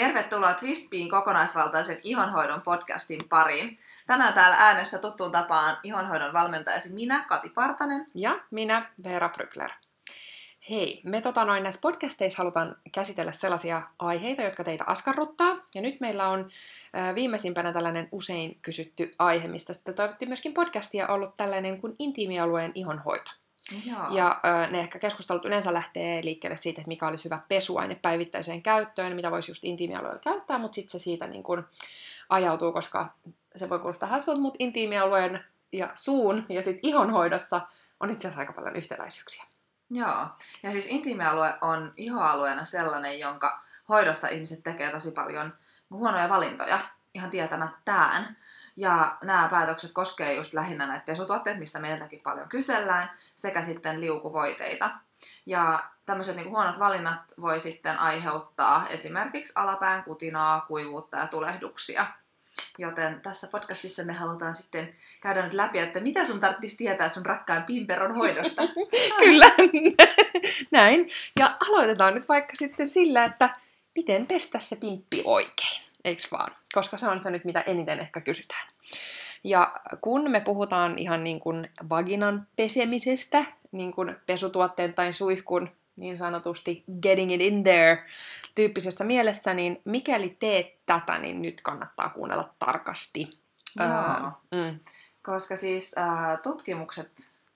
Tervetuloa 0.00 0.54
Twistpiin 0.54 1.10
kokonaisvaltaisen 1.10 2.00
ihonhoidon 2.02 2.60
podcastin 2.60 3.20
pariin. 3.28 3.78
Tänään 4.06 4.32
täällä 4.32 4.56
äänessä 4.56 4.98
tuttuun 4.98 5.32
tapaan 5.32 5.76
ihonhoidon 5.82 6.32
valmentajasi 6.32 6.92
minä, 6.92 7.24
Kati 7.28 7.48
Partanen. 7.48 8.06
Ja 8.14 8.38
minä, 8.50 8.90
Veera 9.04 9.28
Brykler. 9.28 9.70
Hei, 10.70 11.00
me 11.04 11.20
tota 11.20 11.44
noin, 11.44 11.62
näissä 11.62 11.80
podcasteissa 11.80 12.38
halutaan 12.38 12.76
käsitellä 12.94 13.32
sellaisia 13.32 13.82
aiheita, 13.98 14.42
jotka 14.42 14.64
teitä 14.64 14.84
askarruttaa. 14.86 15.56
Ja 15.74 15.82
nyt 15.82 16.00
meillä 16.00 16.28
on 16.28 16.50
viimeisimpänä 17.14 17.72
tällainen 17.72 18.08
usein 18.12 18.58
kysytty 18.62 19.14
aihe, 19.18 19.48
mistä 19.48 19.72
sitten 19.72 19.94
toivottiin 19.94 20.28
myöskin 20.28 20.54
podcastia 20.54 21.08
ollut 21.08 21.36
tällainen 21.36 21.80
kuin 21.80 21.94
intiimialueen 21.98 22.72
ihonhoito. 22.74 23.30
Joo. 23.86 24.06
Ja 24.10 24.40
ö, 24.44 24.70
ne 24.70 24.80
ehkä 24.80 24.98
keskustelut 24.98 25.44
yleensä 25.44 25.74
lähtee 25.74 26.24
liikkeelle 26.24 26.56
siitä, 26.56 26.80
että 26.80 26.88
mikä 26.88 27.08
olisi 27.08 27.24
hyvä 27.24 27.38
pesuaine 27.48 27.94
päivittäiseen 27.94 28.62
käyttöön, 28.62 29.16
mitä 29.16 29.30
voisi 29.30 29.50
just 29.50 29.64
intiimialueella 29.64 30.18
käyttää, 30.18 30.58
mutta 30.58 30.74
sitten 30.74 31.00
se 31.00 31.04
siitä 31.04 31.26
niin 31.26 31.42
kun 31.42 31.68
ajautuu, 32.28 32.72
koska 32.72 33.08
se 33.56 33.68
voi 33.68 33.78
kuulostaa 33.78 34.08
hassulta, 34.08 34.40
mutta 34.40 34.56
intiimialueen 34.58 35.44
ja 35.72 35.90
suun 35.94 36.46
ja 36.48 36.62
sitten 36.62 36.90
ihonhoidossa 36.90 37.60
on 38.00 38.10
itse 38.10 38.28
asiassa 38.28 38.40
aika 38.40 38.52
paljon 38.52 38.76
yhtäläisyyksiä. 38.76 39.44
Joo. 39.90 40.26
Ja 40.62 40.72
siis 40.72 40.86
intiimialue 40.86 41.54
on 41.60 41.92
ihoalueena 41.96 42.64
sellainen, 42.64 43.18
jonka 43.18 43.60
hoidossa 43.88 44.28
ihmiset 44.28 44.62
tekee 44.62 44.90
tosi 44.90 45.10
paljon 45.10 45.52
huonoja 45.90 46.28
valintoja 46.28 46.78
ihan 47.14 47.30
tietämättään. 47.30 48.36
Ja 48.76 49.16
nämä 49.24 49.48
päätökset 49.50 49.92
koskee 49.92 50.34
just 50.34 50.54
lähinnä 50.54 50.86
näitä 50.86 51.06
pesutuotteita, 51.06 51.60
mistä 51.60 51.78
meiltäkin 51.78 52.20
paljon 52.20 52.48
kysellään, 52.48 53.10
sekä 53.34 53.62
sitten 53.62 54.00
liukuvoiteita. 54.00 54.90
Ja 55.46 55.84
tämmöiset 56.06 56.36
niin 56.36 56.50
huonot 56.50 56.78
valinnat 56.78 57.20
voi 57.40 57.60
sitten 57.60 57.98
aiheuttaa 57.98 58.88
esimerkiksi 58.88 59.52
alapään 59.56 60.04
kutinaa, 60.04 60.60
kuivuutta 60.60 61.16
ja 61.16 61.26
tulehduksia. 61.26 62.06
Joten 62.78 63.20
tässä 63.20 63.46
podcastissa 63.46 64.04
me 64.04 64.12
halutaan 64.12 64.54
sitten 64.54 64.94
käydä 65.20 65.42
nyt 65.42 65.52
läpi, 65.52 65.78
että 65.78 66.00
mitä 66.00 66.24
sun 66.24 66.40
tarvitsisi 66.40 66.76
tietää 66.76 67.08
sun 67.08 67.26
rakkaan 67.26 67.62
pimperon 67.62 68.14
hoidosta. 68.14 68.62
Kyllä, 69.18 69.46
näin. 70.70 71.08
Ja 71.38 71.56
aloitetaan 71.68 72.14
nyt 72.14 72.28
vaikka 72.28 72.52
sitten 72.56 72.88
sillä, 72.88 73.24
että 73.24 73.50
miten 73.94 74.26
pestä 74.26 74.60
se 74.60 74.76
pimppi 74.76 75.22
oikein, 75.24 75.82
eikö 76.04 76.22
vaan? 76.32 76.56
Koska 76.74 76.98
se 76.98 77.08
on 77.08 77.20
se 77.20 77.30
nyt, 77.30 77.44
mitä 77.44 77.60
eniten 77.60 77.98
ehkä 77.98 78.20
kysytään. 78.20 78.68
Ja 79.44 79.72
kun 80.00 80.30
me 80.30 80.40
puhutaan 80.40 80.98
ihan 80.98 81.24
niin 81.24 81.40
kuin 81.40 81.70
vaginan 81.88 82.46
pesemisestä, 82.56 83.44
niin 83.72 83.92
kuin 83.92 84.16
pesutuotteen 84.26 84.94
tai 84.94 85.12
suihkun 85.12 85.68
niin 85.96 86.18
sanotusti 86.18 86.84
getting 87.02 87.32
it 87.32 87.40
in 87.40 87.64
there 87.64 88.04
tyyppisessä 88.54 89.04
mielessä, 89.04 89.54
niin 89.54 89.80
mikäli 89.84 90.36
teet 90.38 90.86
tätä, 90.86 91.18
niin 91.18 91.42
nyt 91.42 91.60
kannattaa 91.60 92.08
kuunnella 92.08 92.54
tarkasti. 92.58 93.40
Joo. 93.78 94.32
mm. 94.50 94.80
Koska 95.22 95.56
siis 95.56 95.94
äh, 95.98 96.40
tutkimukset 96.42 97.10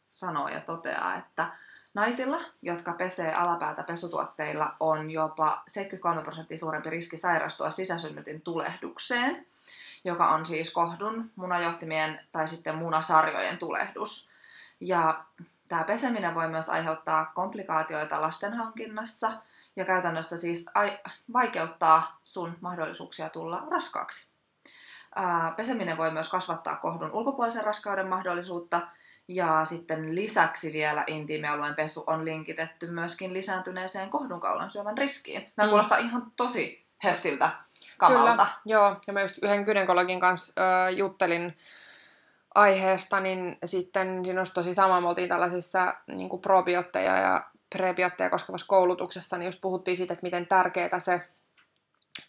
sanoo 0.08 0.48
ja 0.48 0.60
toteaa, 0.60 1.16
että 1.16 1.46
naisilla, 1.94 2.40
jotka 2.62 2.92
pesee 2.92 3.34
alapäätä 3.34 3.82
pesutuotteilla, 3.82 4.76
on 4.80 5.10
jopa 5.10 5.62
73 5.68 6.22
prosenttia 6.22 6.58
suurempi 6.58 6.90
riski 6.90 7.16
sairastua 7.16 7.70
sisäsynnytin 7.70 8.40
tulehdukseen, 8.40 9.46
joka 10.04 10.28
on 10.28 10.46
siis 10.46 10.72
kohdun, 10.72 11.30
munajohtimien 11.36 12.20
tai 12.32 12.48
sitten 12.48 12.74
munasarjojen 12.74 13.58
tulehdus. 13.58 14.30
Ja 14.80 15.24
tämä 15.68 15.84
peseminen 15.84 16.34
voi 16.34 16.48
myös 16.48 16.68
aiheuttaa 16.68 17.32
komplikaatioita 17.34 18.20
lasten 18.20 18.54
hankinnassa 18.54 19.32
ja 19.76 19.84
käytännössä 19.84 20.38
siis 20.38 20.66
ai- 20.74 20.98
vaikeuttaa 21.32 22.20
sun 22.24 22.58
mahdollisuuksia 22.60 23.28
tulla 23.28 23.66
raskaaksi. 23.70 24.28
Ää, 25.16 25.52
peseminen 25.56 25.96
voi 25.96 26.10
myös 26.10 26.28
kasvattaa 26.28 26.76
kohdun 26.76 27.10
ulkopuolisen 27.12 27.64
raskauden 27.64 28.08
mahdollisuutta 28.08 28.80
ja 29.28 29.64
sitten 29.64 30.14
lisäksi 30.14 30.72
vielä 30.72 31.04
intiimialueen 31.06 31.74
pesu 31.74 32.04
on 32.06 32.24
linkitetty 32.24 32.90
myöskin 32.90 33.32
lisääntyneeseen 33.32 34.10
kohdunkaulan 34.10 34.70
syövän 34.70 34.98
riskiin. 34.98 35.52
Nämä 35.56 35.66
Mm. 35.66 35.70
kuulostaa 35.70 35.98
ihan 35.98 36.32
tosi 36.36 36.86
heftiltä 37.04 37.50
kamalta. 37.98 38.30
Kyllä, 38.32 38.46
joo. 38.64 38.96
Ja 39.06 39.12
mä 39.12 39.20
just 39.20 39.38
yhden 39.42 39.62
gynekologin 39.64 40.20
kanssa 40.20 40.62
ö, 40.86 40.90
juttelin 40.90 41.56
aiheesta, 42.54 43.20
niin 43.20 43.58
sitten 43.64 44.24
siinä 44.24 44.40
olisi 44.40 44.54
tosi 44.54 44.74
sama. 44.74 45.00
Me 45.00 45.08
oltiin 45.08 45.28
tällaisissa 45.28 45.94
niin 46.06 46.28
kuin 46.28 46.42
probiotteja 46.42 47.16
ja 47.16 47.44
prebiotteja 47.76 48.30
koskevassa 48.30 48.66
koulutuksessa, 48.66 49.38
niin 49.38 49.46
just 49.46 49.60
puhuttiin 49.60 49.96
siitä, 49.96 50.12
että 50.14 50.22
miten 50.26 50.46
tärkeää 50.46 51.00
se, 51.00 51.20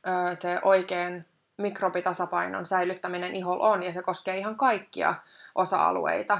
ö, 0.07 0.35
se 0.35 0.59
oikein 0.63 1.25
mikrobitasapainon 1.57 2.66
säilyttäminen 2.66 3.35
iholla 3.35 3.67
on, 3.69 3.83
ja 3.83 3.94
se 3.94 4.01
koskee 4.01 4.38
ihan 4.38 4.56
kaikkia 4.56 5.16
osa-alueita. 5.56 6.39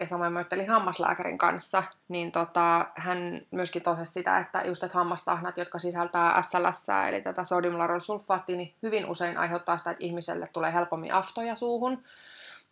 Ja 0.00 0.06
samoin 0.06 0.32
mä 0.32 0.40
juttelin 0.40 0.70
hammaslääkärin 0.70 1.38
kanssa, 1.38 1.82
niin 2.08 2.32
tota, 2.32 2.86
hän 2.94 3.40
myöskin 3.50 3.82
totesi 3.82 4.12
sitä, 4.12 4.38
että 4.38 4.62
just 4.64 4.82
että 4.82 4.98
hammastahnat, 4.98 5.56
jotka 5.56 5.78
sisältää 5.78 6.42
SLS, 6.42 6.86
eli 7.08 7.22
tätä 7.22 7.44
sodiumlaurylsulfaattia, 7.44 8.56
niin 8.56 8.74
hyvin 8.82 9.06
usein 9.06 9.38
aiheuttaa 9.38 9.78
sitä, 9.78 9.90
että 9.90 10.04
ihmiselle 10.04 10.48
tulee 10.52 10.72
helpommin 10.72 11.14
aftoja 11.14 11.54
suuhun. 11.54 12.02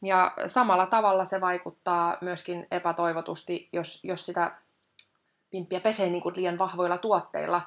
Ja 0.02 0.32
samalla 0.46 0.86
tavalla 0.86 1.24
se 1.24 1.40
vaikuttaa 1.40 2.16
myöskin 2.20 2.66
epätoivotusti, 2.70 3.68
jos, 3.72 4.04
jos 4.04 4.26
sitä 4.26 4.50
pimppiä 5.50 5.80
pesee 5.80 6.10
niin 6.10 6.22
kuin 6.22 6.36
liian 6.36 6.58
vahvoilla 6.58 6.98
tuotteilla, 6.98 7.62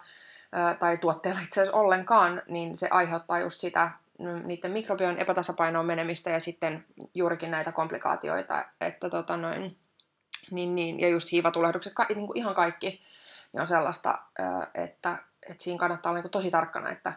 tai 0.79 0.97
tuotteilla 0.97 1.39
itse 1.41 1.61
asiassa 1.61 1.78
ollenkaan, 1.78 2.41
niin 2.47 2.78
se 2.78 2.88
aiheuttaa 2.91 3.39
just 3.39 3.61
sitä 3.61 3.91
niiden 4.19 4.72
mikrobioon 4.72 5.17
epätasapainoon 5.17 5.85
menemistä 5.85 6.29
ja 6.29 6.39
sitten 6.39 6.85
juurikin 7.13 7.51
näitä 7.51 7.72
komplikaatioita, 7.72 8.66
että 8.81 9.09
tota 9.09 9.38
noin, 9.38 9.78
niin, 10.51 10.75
niin, 10.75 11.00
ja 11.00 11.09
just 11.09 11.31
hiivatulehdukset, 11.31 11.94
ka, 11.94 12.05
niin 12.09 12.28
kuin 12.28 12.38
ihan 12.38 12.55
kaikki, 12.55 13.01
niin 13.53 13.61
on 13.61 13.67
sellaista, 13.67 14.19
että, 14.75 15.17
että 15.50 15.63
siinä 15.63 15.79
kannattaa 15.79 16.09
olla 16.09 16.22
niin 16.22 16.31
tosi 16.31 16.51
tarkkana, 16.51 16.89
että 16.89 17.13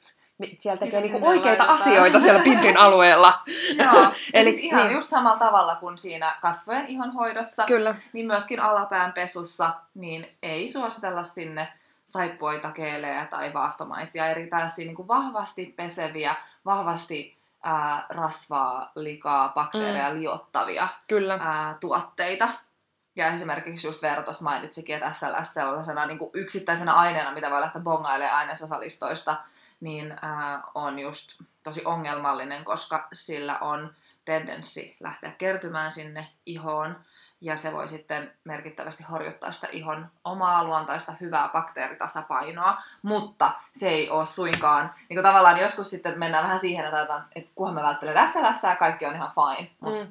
siellä 0.58 0.80
tekee 0.80 1.00
niin 1.00 1.24
oikeita 1.24 1.66
laitetaan? 1.66 1.80
asioita 1.80 2.18
siellä 2.18 2.42
pimpin 2.42 2.76
alueella. 2.76 3.40
Joo, 3.84 4.02
Eli 4.02 4.12
Eli- 4.34 4.52
siis 4.52 4.64
ihan 4.64 4.86
niin. 4.86 4.94
just 4.94 5.08
samalla 5.08 5.38
tavalla 5.38 5.76
kuin 5.76 5.98
siinä 5.98 6.32
kasvojen 6.40 6.86
ihonhoidossa, 6.86 7.64
Kyllä. 7.66 7.94
niin 8.12 8.26
myöskin 8.26 8.60
alapään 8.60 9.12
pesussa, 9.12 9.74
niin 9.94 10.28
ei 10.42 10.72
suositella 10.72 11.24
sinne 11.24 11.68
saippuoita, 12.06 12.70
keelejä 12.70 13.26
tai 13.26 13.52
vaahtomaisia, 13.52 14.26
eri 14.26 14.46
tällaisia 14.46 14.84
niin 14.84 14.96
kuin 14.96 15.08
vahvasti 15.08 15.74
peseviä, 15.76 16.34
vahvasti 16.64 17.36
ää, 17.62 18.06
rasvaa, 18.08 18.92
likaa, 18.94 19.48
bakteereja 19.48 20.10
mm. 20.10 20.20
liottavia 20.20 20.88
Kyllä. 21.08 21.38
ää, 21.40 21.76
tuotteita. 21.80 22.48
Ja 23.16 23.26
esimerkiksi 23.26 23.86
just 23.86 24.02
Veera 24.02 24.22
tuossa 24.22 24.44
mainitsikin, 24.44 24.94
että 24.94 25.12
SLS 25.12 25.54
sellaisena 25.54 26.06
niin 26.06 26.18
kuin 26.18 26.30
yksittäisenä 26.34 26.94
aineena, 26.94 27.32
mitä 27.32 27.50
voi 27.50 27.60
lähteä 27.60 27.82
bongailemaan 27.82 28.36
ainesosalistoista, 28.36 29.36
niin 29.80 30.16
ää, 30.22 30.62
on 30.74 30.98
just 30.98 31.30
tosi 31.62 31.84
ongelmallinen, 31.84 32.64
koska 32.64 33.08
sillä 33.12 33.58
on 33.58 33.94
tendenssi 34.24 34.96
lähteä 35.00 35.30
kertymään 35.30 35.92
sinne 35.92 36.28
ihoon, 36.46 36.96
ja 37.40 37.56
se 37.56 37.72
voi 37.72 37.88
sitten 37.88 38.32
merkittävästi 38.44 39.02
horjuttaa 39.02 39.52
sitä 39.52 39.68
ihon 39.72 40.06
omaa 40.24 40.64
luontaista 40.64 41.14
hyvää 41.20 41.48
bakteeritasapainoa, 41.48 42.82
mutta 43.02 43.50
se 43.72 43.88
ei 43.88 44.10
ole 44.10 44.26
suinkaan, 44.26 44.94
niin 45.08 45.16
kuin 45.16 45.24
tavallaan 45.24 45.60
joskus 45.60 45.90
sitten 45.90 46.18
mennään 46.18 46.44
vähän 46.44 46.60
siihen, 46.60 46.84
että, 46.84 46.96
ajatellaan, 46.96 47.28
että 47.34 47.50
kunhan 47.54 47.74
me 47.74 47.82
välttelen 47.82 48.28
SLS, 48.28 48.76
kaikki 48.78 49.06
on 49.06 49.14
ihan 49.14 49.32
fine, 49.34 49.70
mutta 49.80 50.06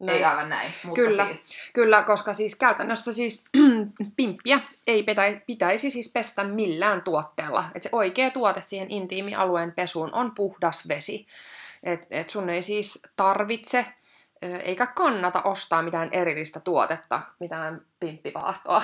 Mm. 0.00 0.08
ei 0.08 0.24
aivan 0.24 0.48
näin, 0.48 0.72
mutta 0.84 1.00
Kyllä. 1.00 1.24
siis. 1.24 1.48
Kyllä, 1.72 2.02
koska 2.02 2.32
siis 2.32 2.56
käytännössä 2.56 3.12
siis 3.12 3.44
pimppiä 4.16 4.60
ei 4.86 5.02
pitäisi, 5.02 5.42
pitäisi 5.46 5.90
siis 5.90 6.12
pestä 6.12 6.44
millään 6.44 7.02
tuotteella. 7.02 7.64
Et 7.74 7.82
se 7.82 7.88
oikea 7.92 8.30
tuote 8.30 8.62
siihen 8.62 8.90
intiimialueen 8.90 9.72
pesuun 9.72 10.14
on 10.14 10.32
puhdas 10.34 10.88
vesi. 10.88 11.26
Et, 11.84 12.06
et 12.10 12.30
sun 12.30 12.50
ei 12.50 12.62
siis 12.62 13.02
tarvitse 13.16 13.86
eikä 14.42 14.86
kannata 14.86 15.42
ostaa 15.42 15.82
mitään 15.82 16.08
erillistä 16.12 16.60
tuotetta, 16.60 17.20
mitään 17.40 17.80
pimppivaahtoa 18.00 18.82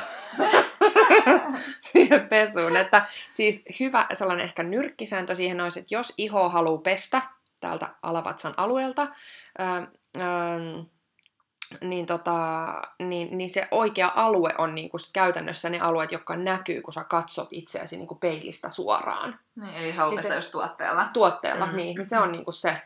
siihen 1.90 2.28
pesuun. 2.28 2.76
Että 2.76 3.06
siis 3.32 3.64
hyvä 3.80 4.06
sellainen 4.12 4.44
ehkä 4.44 4.62
nyrkkisääntö 4.62 5.34
siihen 5.34 5.60
olisi, 5.60 5.80
että 5.80 5.94
jos 5.94 6.14
iho 6.18 6.48
haluaa 6.48 6.80
pestä 6.80 7.22
täältä 7.60 7.88
alavatsan 8.02 8.54
alueelta, 8.56 9.08
ää, 9.58 9.86
ää, 10.18 10.58
niin, 11.80 12.06
tota, 12.06 12.66
niin, 12.98 13.38
niin 13.38 13.50
se 13.50 13.68
oikea 13.70 14.12
alue 14.16 14.54
on 14.58 14.74
niinku 14.74 14.96
käytännössä 15.12 15.70
ne 15.70 15.80
alueet, 15.80 16.12
jotka 16.12 16.36
näkyy, 16.36 16.82
kun 16.82 16.92
sä 16.92 17.04
katsot 17.04 17.48
itseäsi 17.50 17.96
niinku 17.96 18.14
peilistä 18.14 18.70
suoraan. 18.70 19.38
Niin, 19.56 19.74
ei 19.74 19.92
halua 19.92 20.14
Niin 20.14 20.22
se- 20.28 20.34
just 20.34 20.50
tuotteella. 20.52 21.08
Tuotteella, 21.12 21.66
Mm. 21.66 21.70
mm. 21.72 21.76
niin, 21.76 21.96
niin 21.96 22.06
se 22.06 22.18
on 22.18 22.32
niinku 22.32 22.52
se, 22.52 22.76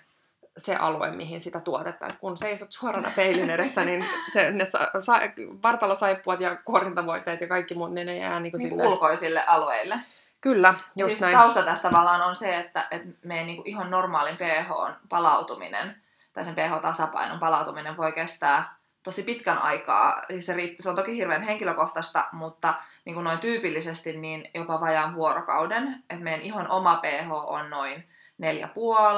se 0.56 0.76
alue, 0.76 1.10
mihin 1.10 1.40
sitä 1.40 1.60
tuotetta. 1.60 2.06
Et 2.06 2.16
kun 2.16 2.36
seisot 2.36 2.72
suorana 2.72 3.12
peilin 3.16 3.50
edessä, 3.50 3.84
niin 3.84 4.06
se, 4.32 4.50
ne 4.50 4.64
sa, 4.64 4.90
sa, 4.98 5.20
vartalosaippuat 5.62 6.40
ja 6.40 6.56
kuorintavoitteet 6.56 7.40
ja 7.40 7.48
kaikki 7.48 7.74
muut, 7.74 7.92
niin 7.92 8.06
ne 8.06 8.18
jää 8.18 8.40
Niin 8.40 8.60
sille... 8.60 8.86
ulkoisille 8.86 9.44
alueille. 9.46 9.98
Kyllä, 10.40 10.74
just 10.96 11.10
siis 11.10 11.20
näin. 11.20 11.36
tausta 11.36 11.62
tästä 11.62 11.90
tavallaan 11.90 12.22
on 12.22 12.36
se, 12.36 12.56
että, 12.56 12.86
että 12.90 13.08
meidän 13.24 13.46
niin 13.46 13.62
ihan 13.64 13.90
normaalin 13.90 14.36
pH 14.36 14.96
palautuminen 15.08 15.96
tai 16.32 16.44
sen 16.44 16.54
pH-tasapainon 16.54 17.38
palautuminen 17.38 17.96
voi 17.96 18.12
kestää 18.12 18.76
tosi 19.02 19.22
pitkän 19.22 19.58
aikaa. 19.58 20.22
Siis 20.28 20.46
se, 20.46 20.52
riippuu, 20.52 20.82
se 20.82 20.90
on 20.90 20.96
toki 20.96 21.16
hirveän 21.16 21.42
henkilökohtaista, 21.42 22.24
mutta 22.32 22.74
niin 23.04 23.14
kuin 23.14 23.24
noin 23.24 23.38
tyypillisesti 23.38 24.16
niin 24.16 24.50
jopa 24.54 24.80
vajaan 24.80 25.14
vuorokauden. 25.14 26.04
Että 26.10 26.24
meidän 26.24 26.40
ihon 26.40 26.68
oma 26.68 26.96
pH 26.96 27.32
on 27.32 27.70
noin 27.70 28.04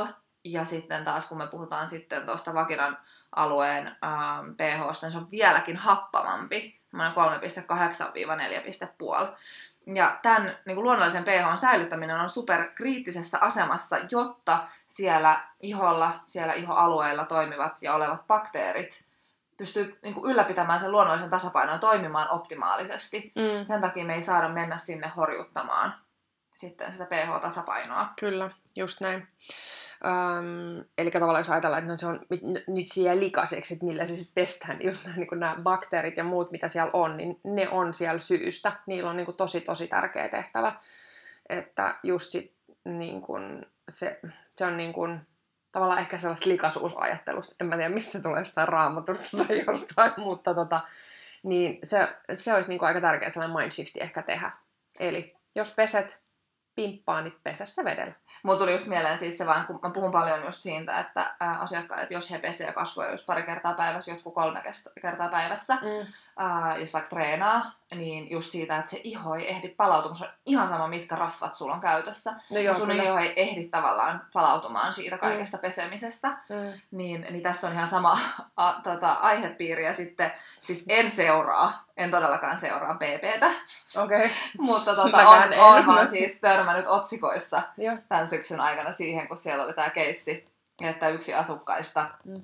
4,5 0.06 0.12
ja 0.52 0.64
sitten 0.64 1.04
taas 1.04 1.28
kun 1.28 1.38
me 1.38 1.46
puhutaan 1.46 1.88
sitten 1.88 2.26
tuosta 2.26 2.54
vakinan 2.54 2.98
alueen 3.36 3.86
ähm, 3.86 4.50
pH, 4.56 5.02
niin 5.02 5.12
se 5.12 5.18
on 5.18 5.30
vieläkin 5.30 5.76
happamampi, 5.76 6.80
3,8-4,5. 6.94 9.36
Ja 9.94 10.18
tämän 10.22 10.56
niin 10.64 10.74
kuin 10.74 10.84
luonnollisen 10.84 11.24
pH 11.24 11.58
säilyttäminen 11.58 12.20
on 12.20 12.28
superkriittisessä 12.28 13.38
asemassa, 13.40 13.96
jotta 14.10 14.58
siellä 14.88 15.40
iholla, 15.60 16.20
siellä 16.26 16.52
ihoalueella 16.52 17.24
toimivat 17.24 17.82
ja 17.82 17.94
olevat 17.94 18.26
bakteerit 18.26 19.04
pystyy 19.56 19.98
niin 20.02 20.14
kuin 20.14 20.30
ylläpitämään 20.30 20.80
sen 20.80 20.92
luonnollisen 20.92 21.30
tasapainon 21.30 21.72
ja 21.74 21.78
toimimaan 21.78 22.30
optimaalisesti. 22.30 23.32
Mm, 23.34 23.66
Sen 23.66 23.80
takia 23.80 24.04
me 24.04 24.14
ei 24.14 24.22
saada 24.22 24.48
mennä 24.48 24.78
sinne 24.78 25.08
horjuttamaan 25.16 25.94
sitten 26.54 26.92
sitä 26.92 27.04
pH-tasapainoa. 27.04 28.06
kyllä, 28.20 28.50
just 28.76 29.00
näin. 29.00 29.28
Öm, 30.04 30.84
eli 30.98 31.10
tavallaan 31.10 31.40
jos 31.40 31.50
ajatellaan, 31.50 31.82
että 31.82 31.92
no 31.92 31.98
se 31.98 32.06
on 32.06 32.20
nyt- 32.30 32.64
nyt 32.68 32.86
siellä 32.86 33.20
likaiseksi, 33.20 33.74
että 33.74 33.86
millä 33.86 34.06
se 34.06 34.16
sitten 34.16 34.42
pestään, 34.42 34.78
niin 34.78 34.86
just 34.86 35.04
nämä, 35.04 35.16
niin 35.16 35.28
nämä 35.40 35.56
bakteerit 35.62 36.16
ja 36.16 36.24
muut, 36.24 36.50
mitä 36.50 36.68
siellä 36.68 36.90
on, 36.92 37.16
niin 37.16 37.40
ne 37.44 37.68
on 37.68 37.94
siellä 37.94 38.20
syystä. 38.20 38.72
Niillä 38.86 39.10
on 39.10 39.16
niin 39.16 39.24
kuin 39.24 39.36
tosi, 39.36 39.60
tosi 39.60 39.88
tärkeä 39.88 40.28
tehtävä. 40.28 40.72
Että 41.48 41.94
just 42.02 42.30
sit, 42.30 42.52
niin 42.84 43.22
kuin 43.22 43.66
se, 43.88 44.20
se 44.56 44.64
on 44.64 44.76
niin 44.76 44.92
kuin, 44.92 45.20
tavallaan 45.72 46.00
ehkä 46.00 46.18
sellaista 46.18 46.48
likaisuusajattelusta. 46.48 47.54
En 47.60 47.66
mä 47.66 47.76
tiedä, 47.76 47.94
mistä 47.94 48.22
tulee 48.22 48.44
sitä 48.44 48.66
raamatusta 48.66 49.36
tai 49.36 49.62
jostain, 49.66 50.12
mutta 50.16 50.54
tota, 50.54 50.80
niin 51.42 51.78
se, 51.84 52.08
se 52.34 52.54
olisi 52.54 52.68
niin 52.68 52.78
kuin 52.78 52.86
aika 52.86 53.00
tärkeä 53.00 53.30
sellainen 53.30 53.56
mindshifti 53.56 54.00
ehkä 54.02 54.22
tehdä. 54.22 54.50
Eli 55.00 55.36
jos 55.54 55.74
peset 55.74 56.18
pimppaa, 56.78 57.22
niin 57.22 57.36
pesä 57.42 57.66
se 57.66 57.84
vedellä. 57.84 58.12
Mulla 58.42 58.58
tuli 58.58 58.72
just 58.72 58.86
mieleen 58.86 59.18
siis 59.18 59.38
se 59.38 59.46
vaan, 59.46 59.66
kun 59.66 59.80
mä 59.82 59.90
puhun 59.90 60.10
paljon 60.10 60.44
just 60.44 60.62
siitä, 60.62 61.00
että 61.00 61.34
ää, 61.40 61.58
asiakkaat, 61.58 62.00
että 62.00 62.14
jos 62.14 62.30
he 62.30 62.38
pesee 62.38 62.72
kasvoja 62.72 63.10
just 63.10 63.26
pari 63.26 63.42
kertaa 63.42 63.74
päivässä, 63.74 64.10
jotkut 64.12 64.34
kolme 64.34 64.62
kertaa 65.02 65.28
päivässä, 65.28 65.74
Mm. 65.74 66.06
ää, 66.36 66.76
jos 66.76 66.92
vaikka 66.92 67.10
treenaa, 67.10 67.77
niin 67.94 68.30
just 68.30 68.50
siitä, 68.50 68.78
että 68.78 68.90
se 68.90 69.00
iho 69.04 69.34
ei 69.34 69.50
ehdi 69.50 69.68
palautumaan. 69.68 70.16
Se 70.16 70.24
on 70.24 70.30
ihan 70.46 70.68
sama, 70.68 70.88
mitkä 70.88 71.16
rasvat 71.16 71.54
sulla 71.54 71.74
on 71.74 71.80
käytössä. 71.80 72.34
No 72.50 72.58
Joo, 72.58 72.78
sun 72.78 72.88
kyllä. 72.88 73.02
iho 73.02 73.18
ei 73.18 73.32
ehdi 73.36 73.68
tavallaan 73.68 74.26
palautumaan 74.32 74.94
siitä 74.94 75.18
kaikesta 75.18 75.58
pesemisestä. 75.58 76.28
Mm. 76.28 76.80
Niin, 76.90 77.26
niin 77.30 77.42
tässä 77.42 77.66
on 77.66 77.72
ihan 77.72 77.88
sama 77.88 78.18
a, 78.56 78.72
tota, 78.72 79.12
aihepiiri. 79.12 79.84
Ja 79.84 79.94
sitten, 79.94 80.32
siis 80.60 80.84
en 80.88 81.10
seuraa, 81.10 81.84
en 81.96 82.10
todellakaan 82.10 82.60
seuraa 82.60 82.94
BBtä, 82.94 83.50
Okei. 83.96 84.24
Okay. 84.24 84.30
mutta 84.58 84.94
tota, 84.94 85.28
on, 85.28 85.52
en. 85.52 85.60
on 85.60 85.86
vaan 85.86 86.08
siis 86.08 86.38
törmännyt 86.40 86.86
otsikoissa 86.86 87.62
tämän 88.08 88.28
syksyn 88.28 88.60
aikana 88.60 88.92
siihen, 88.92 89.28
kun 89.28 89.36
siellä 89.36 89.64
oli 89.64 89.72
tämä 89.72 89.90
keissi, 89.90 90.48
että 90.80 91.08
yksi 91.08 91.34
asukkaista 91.34 92.10
Mm. 92.24 92.42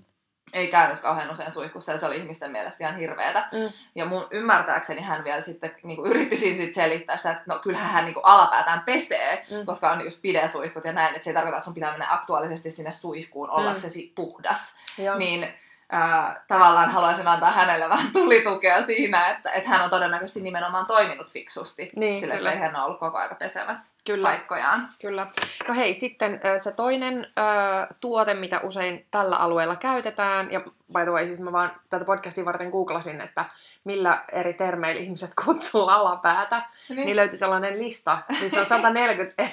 Ei 0.52 0.68
käynyt 0.68 0.98
kauhean 0.98 1.30
usein 1.30 1.52
suihkussa 1.52 1.92
ja 1.92 1.98
se 1.98 2.06
oli 2.06 2.16
ihmisten 2.16 2.50
mielestä 2.50 2.84
ihan 2.84 2.98
hirveetä. 2.98 3.48
Mm. 3.52 3.72
Ja 3.94 4.04
mun 4.04 4.26
ymmärtääkseni 4.30 5.00
hän 5.00 5.24
vielä 5.24 5.42
sitten 5.42 5.74
niin 5.82 5.96
kuin 5.96 6.10
yritti 6.10 6.36
siinä 6.36 6.56
sit 6.56 6.74
selittää 6.74 7.16
sitä, 7.16 7.30
että 7.30 7.42
no 7.46 7.58
kyllähän 7.58 7.90
hän 7.90 8.04
niin 8.04 8.14
kuin 8.14 8.26
alapäätään 8.26 8.80
pesee, 8.80 9.46
Mm. 9.50 9.66
koska 9.66 9.90
on 9.92 10.04
just 10.04 10.22
pidesuihkut 10.22 10.84
ja 10.84 10.92
näin, 10.92 11.14
että 11.14 11.24
se 11.24 11.30
ei 11.30 11.34
tarkoita, 11.34 11.56
että 11.56 11.64
sun 11.64 11.74
pitää 11.74 11.90
mennä 11.90 12.06
aktuaalisesti 12.10 12.70
sinne 12.70 12.92
suihkuun 12.92 13.50
ollaksesi 13.50 14.12
puhdas. 14.14 14.74
Joo. 14.98 15.18
Niin 15.18 15.54
äh, 15.94 16.40
tavallaan 16.48 16.90
haluaisin 16.90 17.28
antaa 17.28 17.50
hänelle 17.50 17.88
vähän 17.88 18.12
tulitukea 18.12 18.82
siinä, 18.82 19.30
että, 19.30 19.50
että 19.50 19.68
hän 19.68 19.84
on 19.84 19.90
todennäköisesti 19.90 20.40
nimenomaan 20.40 20.86
toiminut 20.86 21.30
fiksusti. 21.30 21.90
Niin, 21.96 22.20
sillä 22.20 22.36
kyllä. 22.36 22.56
hän 22.56 22.76
ole 22.76 22.84
ollut 22.84 22.98
koko 22.98 23.18
aika 23.18 23.34
pesemässä 23.34 23.94
Kyllä. 24.04 24.28
paikkojaan. 24.28 24.88
Kyllä. 25.00 25.26
No 25.68 25.74
hei, 25.74 25.94
sitten 25.94 26.40
se 26.58 26.72
toinen 26.72 27.24
ö, 27.24 27.94
tuote, 28.00 28.34
mitä 28.34 28.60
usein 28.60 29.06
tällä 29.10 29.36
alueella 29.36 29.76
käytetään, 29.76 30.52
ja 30.52 30.60
by 30.60 31.02
the 31.02 31.10
way, 31.10 31.26
siis 31.26 31.40
mä 31.40 31.52
vaan 31.52 31.72
tätä 31.90 32.04
podcastia 32.04 32.44
varten 32.44 32.70
googlasin, 32.70 33.20
että 33.20 33.44
millä 33.84 34.24
eri 34.32 34.54
termeillä 34.54 35.00
ihmiset 35.00 35.30
kutsuu 35.44 35.88
alapäätä, 35.88 36.62
niin, 36.88 37.06
niin 37.06 37.16
löytyi 37.16 37.38
sellainen 37.38 37.78
lista, 37.78 38.18
missä 38.40 38.60
on 38.60 38.66
140 38.66 39.48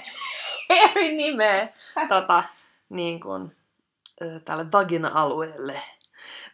eri 0.69 1.15
nimeä 1.15 1.67
tota, 2.09 2.43
niin 2.89 3.19
kuin, 3.19 3.55
tälle 4.45 4.71
vagina-alueelle. 4.71 5.81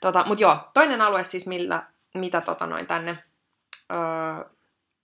Tota, 0.02 0.24
Mutta 0.28 0.42
joo, 0.42 0.58
toinen 0.74 1.02
alue 1.02 1.24
siis, 1.24 1.48
millä, 1.48 1.84
mitä 2.14 2.42
tota 2.42 2.66
noin 2.68 2.88
tänne 2.88 3.18
öö, 3.92 4.50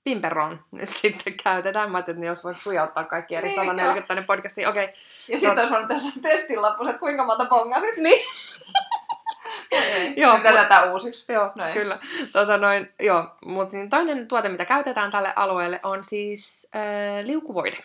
Pimperoon 0.03 0.65
nyt 0.71 0.89
sitten 1.01 1.33
käytetään. 1.43 1.91
Mä 1.91 1.97
ajattelin, 1.97 2.17
että 2.17 2.27
jos 2.27 2.43
voisi 2.43 2.61
sujauttaa 2.61 3.03
kaikki 3.03 3.35
eri 3.35 3.47
Niin, 3.47 3.55
140 3.55 4.07
tänne 4.07 4.23
podcastiin. 4.23 4.67
Okei, 4.67 4.83
okay. 4.83 4.93
Ja 5.29 5.39
sitten 5.39 5.51
olisi 5.59 5.69
voinut 5.71 5.87
tässä 5.87 6.21
testin 6.21 6.61
lopussa, 6.61 6.89
että 6.89 6.99
kuinka 6.99 7.25
monta 7.25 7.45
bongasit. 7.45 7.97
niin. 7.97 8.21
Ei. 9.71 10.13
Joo, 10.17 10.33
mut- 10.37 10.43
tätä 10.43 10.83
uusiksi. 10.83 11.33
Joo, 11.33 11.51
Noin. 11.55 11.73
kyllä. 11.73 11.99
Tota 12.33 12.57
noin, 12.57 12.93
joo. 12.99 13.35
Mutta 13.45 13.77
niin 13.77 13.89
toinen 13.89 14.27
tuote, 14.27 14.49
mitä 14.49 14.65
käytetään 14.65 15.11
tälle 15.11 15.33
alueelle, 15.35 15.79
on 15.83 16.03
siis 16.03 16.69
äh, 16.75 17.25
liukuvoide. 17.25 17.77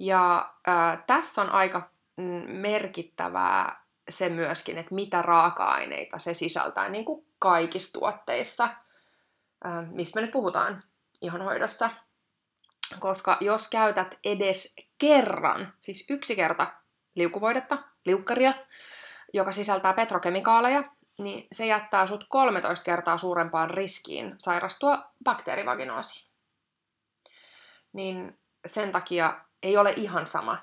Ja 0.00 0.50
äh, 0.68 0.98
tässä 1.06 1.42
on 1.42 1.50
aika 1.50 1.82
mm, 2.16 2.50
merkittävää 2.50 3.79
se 4.10 4.28
myöskin, 4.28 4.78
että 4.78 4.94
mitä 4.94 5.22
raaka-aineita 5.22 6.18
se 6.18 6.34
sisältää, 6.34 6.88
niin 6.88 7.04
kuin 7.04 7.26
kaikissa 7.38 7.98
tuotteissa, 7.98 8.64
äh, 9.66 9.90
mistä 9.90 10.20
me 10.20 10.22
nyt 10.22 10.30
puhutaan 10.30 10.82
ihonhoidossa. 11.20 11.90
Koska 12.98 13.36
jos 13.40 13.68
käytät 13.68 14.18
edes 14.24 14.76
kerran, 14.98 15.72
siis 15.80 16.06
yksi 16.10 16.36
kerta 16.36 16.66
liukuvoidetta, 17.14 17.78
liukkaria, 18.04 18.54
joka 19.32 19.52
sisältää 19.52 19.92
petrokemikaaleja, 19.92 20.84
niin 21.18 21.46
se 21.52 21.66
jättää 21.66 22.06
sut 22.06 22.26
13 22.28 22.84
kertaa 22.84 23.18
suurempaan 23.18 23.70
riskiin 23.70 24.34
sairastua 24.38 25.10
bakteerivaginoosiin. 25.24 26.30
Niin 27.92 28.38
sen 28.66 28.92
takia 28.92 29.44
ei 29.62 29.76
ole 29.76 29.92
ihan 29.96 30.26
sama, 30.26 30.58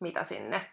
mitä 0.00 0.24
sinne 0.24 0.70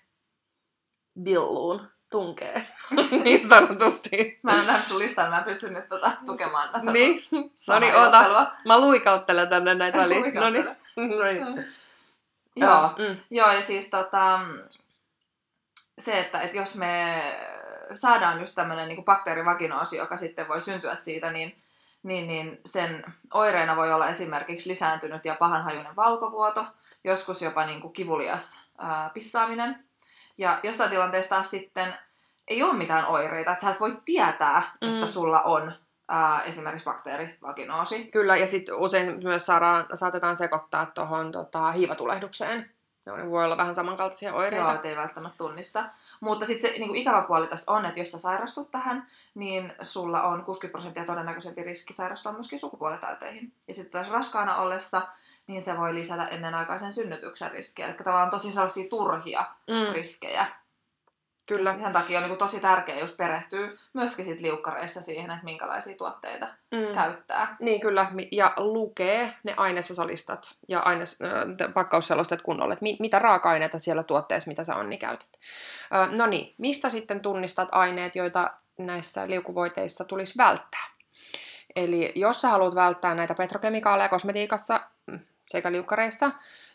billuun 1.24 1.90
tunkee, 2.10 2.68
niin 3.24 3.50
sanotusti. 3.50 4.36
Mä 4.44 4.52
en 4.52 4.68
nähnyt 4.68 4.86
sun 4.86 5.00
listan, 5.00 5.30
mä 5.30 5.38
en 5.38 5.44
pysty 5.44 5.70
nyt 5.70 5.90
tota, 5.90 6.12
tukemaan 6.26 6.70
tätä 6.70 6.92
Niin, 6.92 7.24
no 7.68 7.80
niin, 7.80 7.96
ota. 7.96 8.22
ilottelua. 8.22 8.52
Mä 8.66 8.80
luikauttelen 8.80 9.50
tänne 9.50 9.76
näitä 9.76 9.98
väliin. 9.98 10.34
No 10.34 10.50
niin. 10.50 10.66
No 10.96 11.24
niin. 11.24 11.66
Joo. 12.56 12.94
Mm. 12.98 13.18
Joo, 13.30 13.52
ja 13.52 13.62
siis 13.62 13.90
tota, 13.90 14.40
se, 16.00 16.20
että, 16.20 16.42
että 16.42 16.58
jos 16.58 16.76
me 16.78 17.22
saadaan 17.94 18.40
just 18.42 18.56
tämmöinen 18.56 18.88
niin 18.88 19.06
bakteerivaginoosi, 19.06 19.98
joka 19.98 20.18
sitten 20.18 20.48
voi 20.48 20.62
syntyä 20.62 20.96
siitä, 20.96 21.32
niin, 21.32 21.58
niin, 22.04 22.28
niin 22.28 22.62
sen 22.66 23.06
oireena 23.34 23.76
voi 23.76 23.94
olla 23.94 24.10
esimerkiksi 24.10 24.70
lisääntynyt 24.70 25.26
ja 25.26 25.36
pahanhajuinen 25.36 25.96
valkovuoto, 25.96 26.66
joskus 27.04 27.42
jopa 27.42 27.66
niin 27.66 27.82
kuin 27.82 27.94
kivulias 27.94 28.64
ää, 28.78 29.12
pissaaminen. 29.14 29.87
Ja 30.38 30.60
jossain 30.64 30.90
tilanteessa 30.90 31.36
taas 31.36 31.52
sitten 31.52 31.94
ei 32.48 32.64
ole 32.64 32.74
mitään 32.74 33.06
oireita, 33.06 33.52
että 33.52 33.62
sä 33.62 33.70
et 33.70 33.80
voi 33.80 33.98
tietää, 34.06 34.72
mm. 34.82 34.94
että 34.94 35.08
sulla 35.08 35.42
on 35.42 35.74
ää, 36.08 36.44
esimerkiksi 36.44 36.86
bakteerivaginoosi. 36.86 38.06
Kyllä, 38.06 38.38
ja 38.38 38.48
sitten 38.48 38.76
usein 38.76 39.20
myös 39.24 39.46
saadaan, 39.46 39.86
saatetaan 39.94 40.36
sekoittaa 40.36 40.86
tuohon 40.86 41.32
tota, 41.32 41.72
hiivatulehdukseen. 41.72 42.72
Ne 43.18 43.30
voi 43.30 43.46
olla 43.46 43.58
vähän 43.58 43.76
samankaltaisia 43.76 44.34
oireita. 44.34 44.72
Joo, 44.72 44.82
ei 44.84 44.96
välttämättä 44.96 45.38
tunnista. 45.38 45.86
Mutta 46.20 46.46
sitten 46.46 46.72
se 46.72 46.78
niin 46.78 46.88
kuin 46.88 47.02
ikävä 47.02 47.22
puoli 47.22 47.48
tässä 47.48 47.72
on, 47.72 47.86
että 47.86 48.00
jos 48.00 48.12
sä 48.12 48.20
sairastut 48.20 48.72
tähän, 48.72 49.08
niin 49.36 49.74
sulla 49.82 50.24
on 50.24 50.44
60 50.44 50.72
prosenttia 50.72 51.06
todennäköisempi 51.06 51.64
riski 51.64 51.94
sairastua 51.94 52.32
myöskin 52.32 52.60
sukupuolitauteihin. 52.60 53.54
Ja 53.68 53.74
sitten 53.74 53.92
taas 53.92 54.14
raskaana 54.14 54.56
ollessa, 54.56 55.02
niin 55.48 55.62
se 55.62 55.78
voi 55.78 55.96
lisätä 55.96 56.26
ennenaikaisen 56.28 56.94
synnytyksen 56.94 57.52
riskiä. 57.52 57.86
Eli 57.88 57.94
tavallaan 57.94 58.30
tosi 58.30 58.52
sellaisia 58.52 58.90
turhia 58.90 59.46
Mm, 59.68 59.94
riskejä. 59.94 60.46
kyllä. 61.46 61.70
Ja 61.70 61.78
sen 61.84 61.94
takia 61.94 62.20
on 62.20 62.30
niin 62.30 62.38
tosi 62.38 62.60
tärkeää 62.60 63.00
just 63.00 63.18
perehtyä 63.18 63.70
myöskin 63.94 64.26
sit 64.26 64.42
liukkareissa 64.42 65.02
siihen, 65.02 65.32
että 65.32 65.46
minkälaisia 65.46 65.98
tuotteita 65.98 66.48
Mm. 66.72 66.94
käyttää. 66.94 67.56
Niin 67.60 67.82
kyllä, 67.82 68.12
ja 68.32 68.54
lukee 68.58 69.34
ne 69.44 69.54
ainesosalistat 69.58 70.56
ja 70.68 70.80
aines, 70.80 71.18
äh, 71.22 71.74
pakkausselosteet 71.74 72.42
kunnolla, 72.42 72.74
että 72.74 72.84
mi- 72.84 72.98
mitä 73.00 73.20
raaka-aineita 73.20 73.80
siellä 73.80 74.04
tuotteessa, 74.04 74.50
mitä 74.50 74.64
sä 74.64 74.76
onni 74.76 74.98
käytät. 74.98 75.30
Äh, 75.96 76.10
no 76.18 76.26
niin, 76.28 76.56
mistä 76.58 76.90
sitten 76.90 77.20
tunnistat 77.20 77.70
aineet, 77.72 78.16
joita 78.16 78.52
näissä 78.78 79.28
liukuvoiteissa 79.28 80.04
tulisi 80.06 80.38
välttää? 80.38 80.88
Eli 81.76 82.12
jos 82.16 82.42
sä 82.42 82.50
haluat 82.50 82.76
välttää 82.76 83.16
näitä 83.16 83.34
petrokemikaaleja 83.36 84.10
kosmetiikassa 84.10 84.80
mm, 85.06 85.20
sekä 85.48 85.72
liukkareissa, 85.72 86.32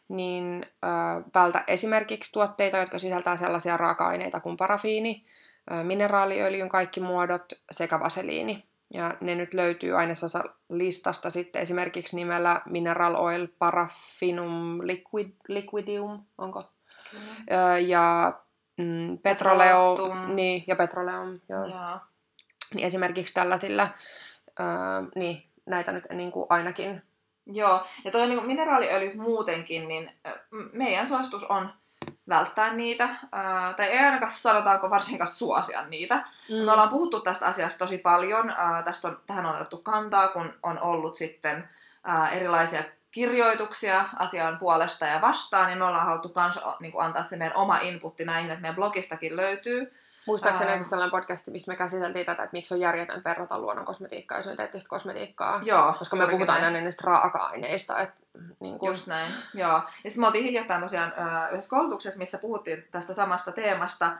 niin 0.09 0.67
ö, 0.85 0.87
vältä 1.35 1.65
esimerkiksi 1.67 2.33
tuotteita, 2.33 2.77
jotka 2.77 2.99
sisältää 2.99 3.37
sellaisia 3.37 3.77
raaka-aineita 3.77 4.41
kuin 4.41 4.57
parafiini, 4.57 5.25
ö, 5.71 5.85
mineraaliöljyn 5.85 6.69
kaikki 6.69 7.01
muodot 7.01 7.53
sekä 7.71 8.01
vaseliini. 8.01 8.65
Ja 8.95 9.15
ne 9.21 9.35
nyt 9.35 9.55
löytyy 9.55 9.99
ainesosa 9.99 10.45
listasta 10.69 11.31
sitten 11.31 11.63
esimerkiksi 11.63 12.17
nimellä 12.17 12.63
Mineral 12.67 13.15
Oil 13.15 13.49
Paraffinum 13.59 14.79
Liquid, 14.83 15.33
Liquidium, 15.49 16.25
onko? 16.39 16.65
Ö, 17.51 17.79
ja 17.79 18.33
mm, 18.77 19.19
petroleo, 19.19 19.97
niin, 20.35 20.65
ja 20.67 20.77
petroleum, 20.77 21.41
joo. 21.49 21.67
Joo. 21.67 21.99
Niin 22.75 22.87
esimerkiksi 22.87 23.35
tällaisilla, 23.35 23.89
ö, 24.61 24.63
niin 25.15 25.43
näitä 25.67 25.93
nyt 25.93 26.05
niin 26.13 26.33
kuin 26.33 26.47
ainakin 26.49 27.03
Joo, 27.47 27.87
ja 28.05 28.11
toi 28.11 28.29
niin 28.29 28.47
mineraaliöljyt 28.47 29.15
muutenkin, 29.15 29.89
niin 29.89 30.11
meidän 30.73 31.09
suositus 31.09 31.45
on 31.45 31.73
välttää 32.29 32.75
niitä, 32.75 33.09
ää, 33.33 33.75
tai 33.75 33.87
ei 33.87 33.99
ainakaan 33.99 34.33
sanotaanko 34.33 34.91
varsinkaan 34.91 35.29
suosia 35.29 35.87
niitä. 35.87 36.15
Mm. 36.49 36.57
Me 36.57 36.73
ollaan 36.73 36.89
puhuttu 36.89 37.21
tästä 37.21 37.47
asiasta 37.47 37.79
tosi 37.79 37.99
paljon, 37.99 38.51
ää, 38.57 38.83
tästä 38.83 39.09
on, 39.09 39.21
tähän 39.27 39.47
on 39.47 39.55
otettu 39.55 39.79
kantaa, 39.79 40.29
kun 40.29 40.55
on 40.63 40.81
ollut 40.81 41.15
sitten 41.15 41.69
ää, 42.05 42.31
erilaisia 42.31 42.83
kirjoituksia 43.11 44.05
asian 44.19 44.59
puolesta 44.59 45.07
ja 45.07 45.21
vastaan, 45.21 45.67
niin 45.67 45.79
me 45.79 45.85
ollaan 45.85 46.07
haluttu 46.07 46.33
myös 46.37 46.61
niin 46.81 46.93
antaa 46.99 47.23
se 47.23 47.37
meidän 47.37 47.57
oma 47.57 47.79
inputti 47.79 48.25
näihin, 48.25 48.51
että 48.51 48.63
meidän 48.63 48.77
blogistakin 48.77 49.37
löytyy. 49.37 49.93
Muistaakseni 50.27 50.71
Ää. 50.71 50.83
sellainen 50.83 51.11
podcasti, 51.11 51.51
missä 51.51 51.73
me 51.73 51.77
käsiteltiin 51.77 52.27
tätä, 52.27 52.43
että 52.43 52.57
miksi 52.57 52.75
on 52.75 52.81
järjetön 52.81 53.23
verrata 53.25 53.59
luonnon 53.59 53.85
kosmetiikkaa 53.85 54.39
ja 54.39 54.45
synteettistä 54.45 54.89
kosmetiikkaa. 54.89 55.61
Joo, 55.65 55.95
Koska 55.99 56.17
me 56.17 56.27
puhutaan 56.27 56.61
näin. 56.61 56.75
aina 56.75 56.85
niistä 56.85 57.03
raaka-aineista. 57.07 58.01
Että, 58.01 58.15
niin 58.61 58.79
kuin, 58.79 58.89
Just 58.91 59.07
näin, 59.07 59.33
joo. 59.55 59.71
Ja 59.73 59.83
sitten 59.95 60.21
me 60.21 60.27
oltiin 60.27 60.45
hiljattain 60.45 60.83
tosiaan 60.83 61.13
yhdessä 61.53 61.71
koulutuksessa, 61.71 62.19
missä 62.19 62.39
puhuttiin 62.39 62.89
tästä 62.91 63.15
samasta 63.15 63.53
teemasta. 63.53 64.11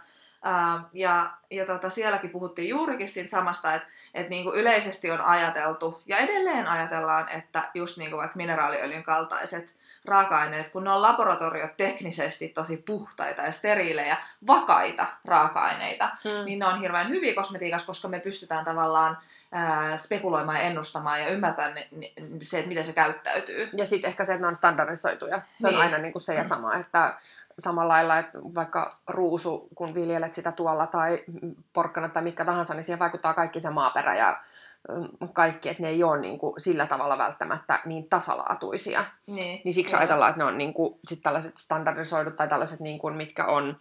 Ää, 0.43 0.83
ja 0.93 1.31
ja 1.51 1.67
tota, 1.67 1.91
sielläkin 1.91 2.31
puhuttiin 2.31 2.69
juurikin 2.69 3.09
siitä 3.09 3.31
samasta, 3.31 3.75
että 3.75 3.89
et 4.15 4.29
niinku 4.29 4.53
yleisesti 4.53 5.11
on 5.11 5.21
ajateltu, 5.21 6.03
ja 6.07 6.17
edelleen 6.17 6.69
ajatellaan, 6.69 7.29
että 7.29 7.63
just 7.75 7.97
niinku 7.99 8.17
vaikka 8.17 8.37
mineraaliöljyn 8.37 9.03
kaltaiset 9.03 9.71
raaka-aineet, 10.05 10.69
kun 10.69 10.85
ne 10.85 10.91
on 10.91 11.03
laboratorioteknisesti 11.03 12.49
tosi 12.49 12.83
puhtaita 12.87 13.43
ja 13.43 13.53
steriilejä, 13.53 14.17
vakaita 14.47 15.07
raaka-aineita, 15.25 16.11
mm. 16.25 16.45
niin 16.45 16.59
ne 16.59 16.67
on 16.67 16.81
hirveän 16.81 17.09
hyviä 17.09 17.35
kosmetiikassa, 17.35 17.87
koska 17.87 18.09
me 18.09 18.21
pystytään 18.21 18.65
tavallaan 18.65 19.19
ää, 19.53 19.97
spekuloimaan 19.97 20.59
ja 20.59 20.65
ennustamaan 20.65 21.21
ja 21.21 21.29
ymmärtämään 21.29 21.75
ne, 21.75 21.89
ne, 21.91 22.13
se, 22.41 22.59
että 22.59 22.69
miten 22.69 22.85
se 22.85 22.93
käyttäytyy. 22.93 23.69
Ja 23.77 23.87
sitten 23.87 24.09
ehkä 24.09 24.25
se, 24.25 24.33
että 24.33 24.43
ne 24.43 24.49
on 24.49 24.57
standardisoituja. 24.57 25.41
Se 25.55 25.69
on 25.69 25.75
Niin. 25.75 25.83
aina 25.83 25.99
niin 25.99 26.13
kuin 26.13 26.23
se 26.23 26.35
ja 26.35 26.45
sama, 26.45 26.75
että 26.75 27.15
samalla 27.59 27.93
lailla, 27.93 28.19
että 28.19 28.39
vaikka 28.55 28.95
ruusu, 29.09 29.69
kun 29.75 29.95
viljelet 29.95 30.35
sitä 30.35 30.53
tuolla 30.53 30.87
tai 30.87 31.25
porkkana 31.73 32.09
tai 32.09 32.23
mikä 32.23 32.45
tahansa, 32.45 32.75
niin 32.75 32.85
siihen 32.85 32.99
vaikuttaa 32.99 33.35
kaikki 33.35 33.61
se 33.61 33.71
maaperä 33.71 34.17
ja 34.17 34.41
mm, 34.89 35.29
kaikki, 35.33 35.69
että 35.69 35.83
ne 35.83 35.89
ei 35.89 36.05
ole 36.05 36.21
niin 36.21 36.39
kuin 36.39 36.61
sillä 36.61 36.87
tavalla 36.87 37.19
välttämättä 37.19 37.81
niin 37.85 38.09
tasalaatuisia. 38.09 39.05
Niin, 39.27 39.61
Niin 39.65 39.75
siksi 39.75 39.91
Kyllä. 39.95 40.01
ajatellaan, 40.01 40.31
että 40.31 40.39
ne 40.39 40.45
on 40.45 40.59
niin 40.59 40.75
kuin, 40.75 40.99
sit 41.07 41.23
tällaiset 41.23 41.57
standardisoidut 41.57 42.37
tai 42.37 42.49
tällaiset, 42.49 42.81
niin 42.81 42.99
kuin, 42.99 43.15
mitkä 43.17 43.45
on, 43.45 43.77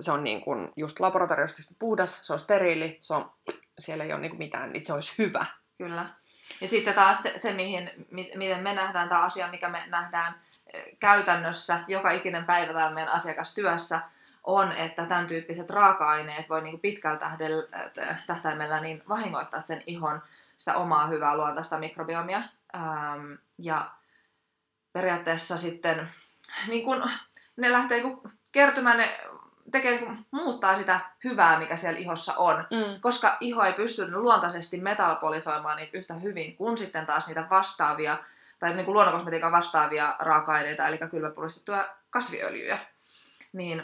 se 0.00 0.12
on 0.12 0.24
niin 0.24 0.40
kuin 0.40 0.72
just 0.76 1.00
laboratoriosta 1.00 1.62
puhdas, 1.78 2.26
se 2.26 2.32
on 2.32 2.40
steriili, 2.40 2.98
se 3.02 3.14
on, 3.14 3.30
siellä 3.78 4.04
ei 4.04 4.12
ole 4.12 4.20
niin 4.20 4.30
kuin 4.30 4.38
mitään, 4.38 4.72
niin 4.72 4.84
se 4.84 4.92
olisi 4.92 5.14
hyvä. 5.18 5.46
Kyllä. 5.78 6.06
Ja 6.60 6.68
sitten 6.68 6.94
taas 6.94 7.22
se, 7.22 7.32
se 7.36 7.52
mihin, 7.52 7.90
mi, 8.10 8.30
miten 8.34 8.62
me 8.62 8.74
nähdään 8.74 9.08
tämä 9.08 9.22
asia, 9.22 9.48
mikä 9.48 9.68
me 9.68 9.82
nähdään 9.86 10.34
eh, 10.72 10.84
käytännössä 10.98 11.80
joka 11.88 12.10
ikinen 12.10 12.44
päivä 12.44 12.72
täällä 12.72 12.94
meidän 12.94 13.12
asiakastyössä, 13.12 14.00
on, 14.44 14.72
että 14.72 15.06
tämän 15.06 15.26
tyyppiset 15.26 15.70
raaka-aineet 15.70 16.48
voi 16.48 16.62
niin 16.62 16.80
pitkällä 16.80 17.18
tähtäimellä 18.26 18.80
niin 18.80 19.02
vahingoittaa 19.08 19.60
sen 19.60 19.82
ihon 19.86 20.22
sitä 20.56 20.74
omaa 20.74 21.06
hyvää 21.06 21.36
luontaista 21.36 21.78
mikrobiomia. 21.78 22.42
Ähm, 22.74 23.32
ja 23.58 23.90
periaatteessa 24.92 25.58
sitten 25.58 26.10
niin 26.68 26.84
kun, 26.84 27.10
ne 27.56 27.72
lähtee 27.72 28.02
niin 28.02 28.18
kun 28.18 28.32
kertymään, 28.52 28.96
ne 28.96 29.20
tekee, 29.70 29.90
niin 29.90 30.04
kun, 30.04 30.26
muuttaa 30.30 30.76
sitä 30.76 31.00
hyvää, 31.24 31.58
mikä 31.58 31.76
siellä 31.76 31.98
ihossa 31.98 32.34
on 32.36 32.56
Mm. 32.70 33.00
koska 33.00 33.36
iho 33.40 33.62
ei 33.64 33.72
pysty 33.72 34.10
luontaisesti 34.12 34.80
metabolisoimaan 34.80 35.76
niitä 35.76 35.98
yhtä 35.98 36.14
hyvin 36.14 36.56
kuin 36.56 36.78
sitten 36.78 37.06
taas 37.06 37.26
niitä 37.26 37.46
vastaavia, 37.50 38.18
tai 38.58 38.74
niin 38.74 38.84
kuin 38.84 38.94
luonnonkosmetiikan 38.94 39.52
vastaavia 39.52 40.16
raaka-aineita, 40.18 40.86
eli 40.88 40.98
kylmäpuristettuja 40.98 41.88
kasviöljyjä. 42.10 42.78
Niin 43.52 43.82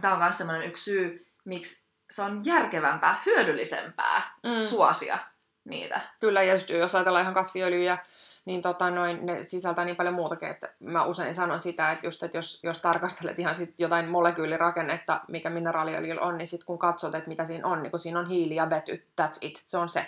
tämä 0.00 0.12
on 0.14 0.18
myös 0.20 0.38
sellainen 0.38 0.68
yksi 0.68 0.84
syy, 0.84 1.26
miksi 1.44 1.86
se 2.10 2.22
on 2.22 2.40
järkevämpää, 2.44 3.22
hyödyllisempää 3.26 4.22
Mm. 4.42 4.62
suosia 4.62 5.18
niitä. 5.64 6.00
Kyllä, 6.20 6.42
ja 6.42 6.52
just 6.54 6.68
jos 6.68 6.94
ajatellaan 6.94 7.22
ihan 7.22 7.34
kasviöljyjä, 7.34 7.98
niin 8.44 8.62
tota, 8.62 8.90
noin, 8.90 9.26
ne 9.26 9.42
sisältää 9.42 9.84
niin 9.84 9.96
paljon 9.96 10.14
muutakin, 10.14 10.48
että 10.48 10.72
mä 10.80 11.04
usein 11.04 11.34
sanon 11.34 11.60
sitä, 11.60 11.92
että, 11.92 12.06
just, 12.06 12.22
että 12.22 12.38
jos, 12.38 12.60
jos 12.62 12.82
tarkastelet 12.82 13.38
ihan 13.38 13.54
sit 13.54 13.74
jotain 13.80 14.08
molekyylirakennetta, 14.08 15.20
mikä 15.28 15.50
mineraaliöljyllä 15.50 16.20
on, 16.20 16.38
niin 16.38 16.48
sitten 16.48 16.66
kun 16.66 16.78
katsot, 16.78 17.14
että 17.14 17.28
mitä 17.28 17.44
siinä 17.44 17.68
on, 17.68 17.82
niin 17.82 17.90
kun 17.90 18.00
siinä 18.00 18.18
on 18.18 18.28
hiili 18.28 18.54
ja 18.54 18.70
vety, 18.70 19.06
that's 19.20 19.38
it, 19.40 19.62
se 19.66 19.78
on 19.78 19.88
se. 19.88 20.06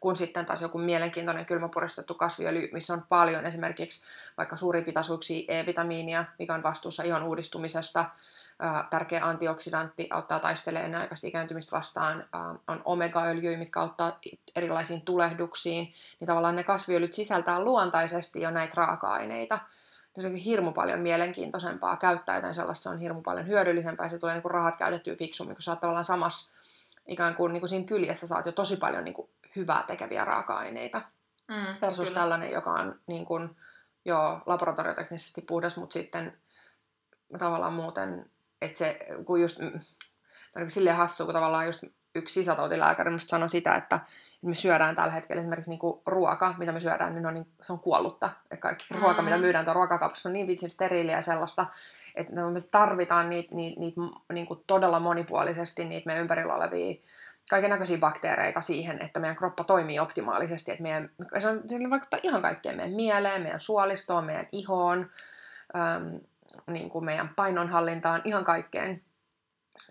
Kun 0.00 0.16
sitten 0.16 0.46
taas 0.46 0.62
joku 0.62 0.78
mielenkiintoinen 0.78 1.46
kylmäpuristettu 1.46 2.14
kasviöljy, 2.14 2.68
missä 2.72 2.94
on 2.94 3.02
paljon 3.08 3.46
esimerkiksi 3.46 4.06
vaikka 4.36 4.56
suuripitaisuuksia 4.56 5.44
E-vitamiinia, 5.48 6.24
mikä 6.38 6.54
on 6.54 6.62
vastuussa 6.62 7.02
ihon 7.02 7.22
uudistumisesta, 7.22 8.04
tärkeä 8.90 9.26
antioksidantti, 9.26 10.08
auttaa 10.10 10.40
taistelemaan 10.40 10.84
ennenaikaista 10.84 11.26
ikääntymistä 11.26 11.76
vastaan, 11.76 12.24
on 12.68 12.82
omega-öljyjä, 12.84 13.58
mitkä 13.58 13.80
auttaa 13.80 14.18
erilaisiin 14.56 15.02
tulehduksiin, 15.02 15.92
niin 16.20 16.26
tavallaan 16.26 16.56
ne 16.56 16.64
kasviöljyt 16.64 17.12
sisältää 17.12 17.60
luontaisesti 17.60 18.40
jo 18.40 18.50
näitä 18.50 18.72
raaka-aineita. 18.76 19.58
Se 20.20 20.26
on 20.26 20.34
hirmu 20.34 20.72
paljon 20.72 21.00
mielenkiintoisempaa 21.00 21.96
käyttää 21.96 22.36
jotain 22.36 22.54
sellaista, 22.54 22.82
se 22.82 22.88
on 22.88 22.98
hirmu 22.98 23.22
paljon 23.22 23.46
hyödyllisempää, 23.46 24.06
ja 24.06 24.10
se 24.10 24.18
tulee 24.18 24.34
niin 24.34 24.42
kuin 24.42 24.52
rahat 24.52 24.76
käytettyä 24.76 25.16
fiksummin, 25.16 25.56
kun 25.56 25.62
sä 25.62 25.70
oot 25.70 25.80
tavallaan 25.80 26.04
samassa 26.04 26.52
ikään 27.06 27.34
kuin, 27.34 27.52
niin 27.52 27.60
kuin 27.60 27.70
siinä 27.70 27.86
kyljessä 27.86 28.26
saat 28.26 28.46
jo 28.46 28.52
tosi 28.52 28.76
paljon 28.76 29.04
niin 29.04 29.14
kuin 29.14 29.28
hyvää 29.56 29.84
tekeviä 29.86 30.24
raaka-aineita. 30.24 31.02
Mm, 31.48 31.74
Versus 31.82 32.08
kyllä. 32.08 32.20
tällainen, 32.20 32.50
joka 32.50 32.72
on 32.72 32.98
niin 33.06 33.24
kuin, 33.24 33.56
joo, 34.04 34.40
laboratorioteknisesti 34.46 35.40
puhdas, 35.40 35.76
mutta 35.76 35.92
sitten 35.92 36.36
tavallaan 37.38 37.72
muuten, 37.72 38.30
että 38.62 38.78
se, 38.78 38.98
kun 39.24 39.40
just, 39.40 39.58
mm, 39.58 39.80
tämä 40.52 40.64
on 40.64 40.70
silleen 40.70 40.96
hassu, 40.96 41.24
kun 41.24 41.34
tavallaan 41.34 41.66
just 41.66 41.84
yksi 42.14 42.34
sisätautilääkäri 42.34 43.10
musta 43.10 43.28
sanoi 43.30 43.48
sitä, 43.48 43.74
että 43.74 44.00
me 44.42 44.54
syödään 44.54 44.96
tällä 44.96 45.12
hetkellä 45.12 45.40
esimerkiksi 45.40 45.70
niinku 45.70 46.02
ruoka, 46.06 46.54
mitä 46.58 46.72
me 46.72 46.80
syödään, 46.80 47.14
niin 47.14 47.26
on, 47.26 47.34
niin, 47.34 47.46
se 47.62 47.72
on 47.72 47.78
kuollutta. 47.78 48.30
Ja 48.50 48.56
kaikki 48.56 48.94
Mm. 48.94 49.00
ruoka, 49.00 49.22
mitä 49.22 49.38
myydään 49.38 49.64
tuolla 49.64 49.78
ruokakaupassa, 49.78 50.28
on 50.28 50.32
niin 50.32 50.46
vitsin 50.46 50.70
steriiliä 50.70 51.16
ja 51.16 51.22
sellaista, 51.22 51.66
että 52.14 52.32
me- 52.34 52.60
tarvitaan 52.60 53.28
niitä, 53.28 53.54
niitä, 53.54 53.80
niitä 53.80 54.00
niinku 54.32 54.64
todella 54.66 55.00
monipuolisesti, 55.00 55.84
niitä 55.84 56.06
meidän 56.06 56.20
ympärillä 56.20 56.54
olevia 56.54 56.94
kaiken 57.50 57.70
näköisiä 57.70 57.98
bakteereita 57.98 58.60
siihen, 58.60 59.02
että 59.02 59.20
meidän 59.20 59.36
kroppa 59.36 59.64
toimii 59.64 59.98
optimaalisesti. 60.00 60.70
Että 60.70 60.82
meidän, 60.82 61.10
se, 61.38 61.48
on, 61.48 61.62
se 61.68 61.90
vaikuttaa 61.90 62.20
ihan 62.22 62.42
kaikkeen 62.42 62.76
meidän 62.76 62.94
mieleen, 62.94 63.42
meidän 63.42 63.60
suolistoon, 63.60 64.24
meidän 64.24 64.48
ihoon, 64.52 65.10
äm, 65.76 66.20
niin 66.66 66.90
kuin 66.90 67.04
meidän 67.04 67.28
painonhallintaan, 67.36 68.22
ihan 68.24 68.44
kaikkeen. 68.44 69.02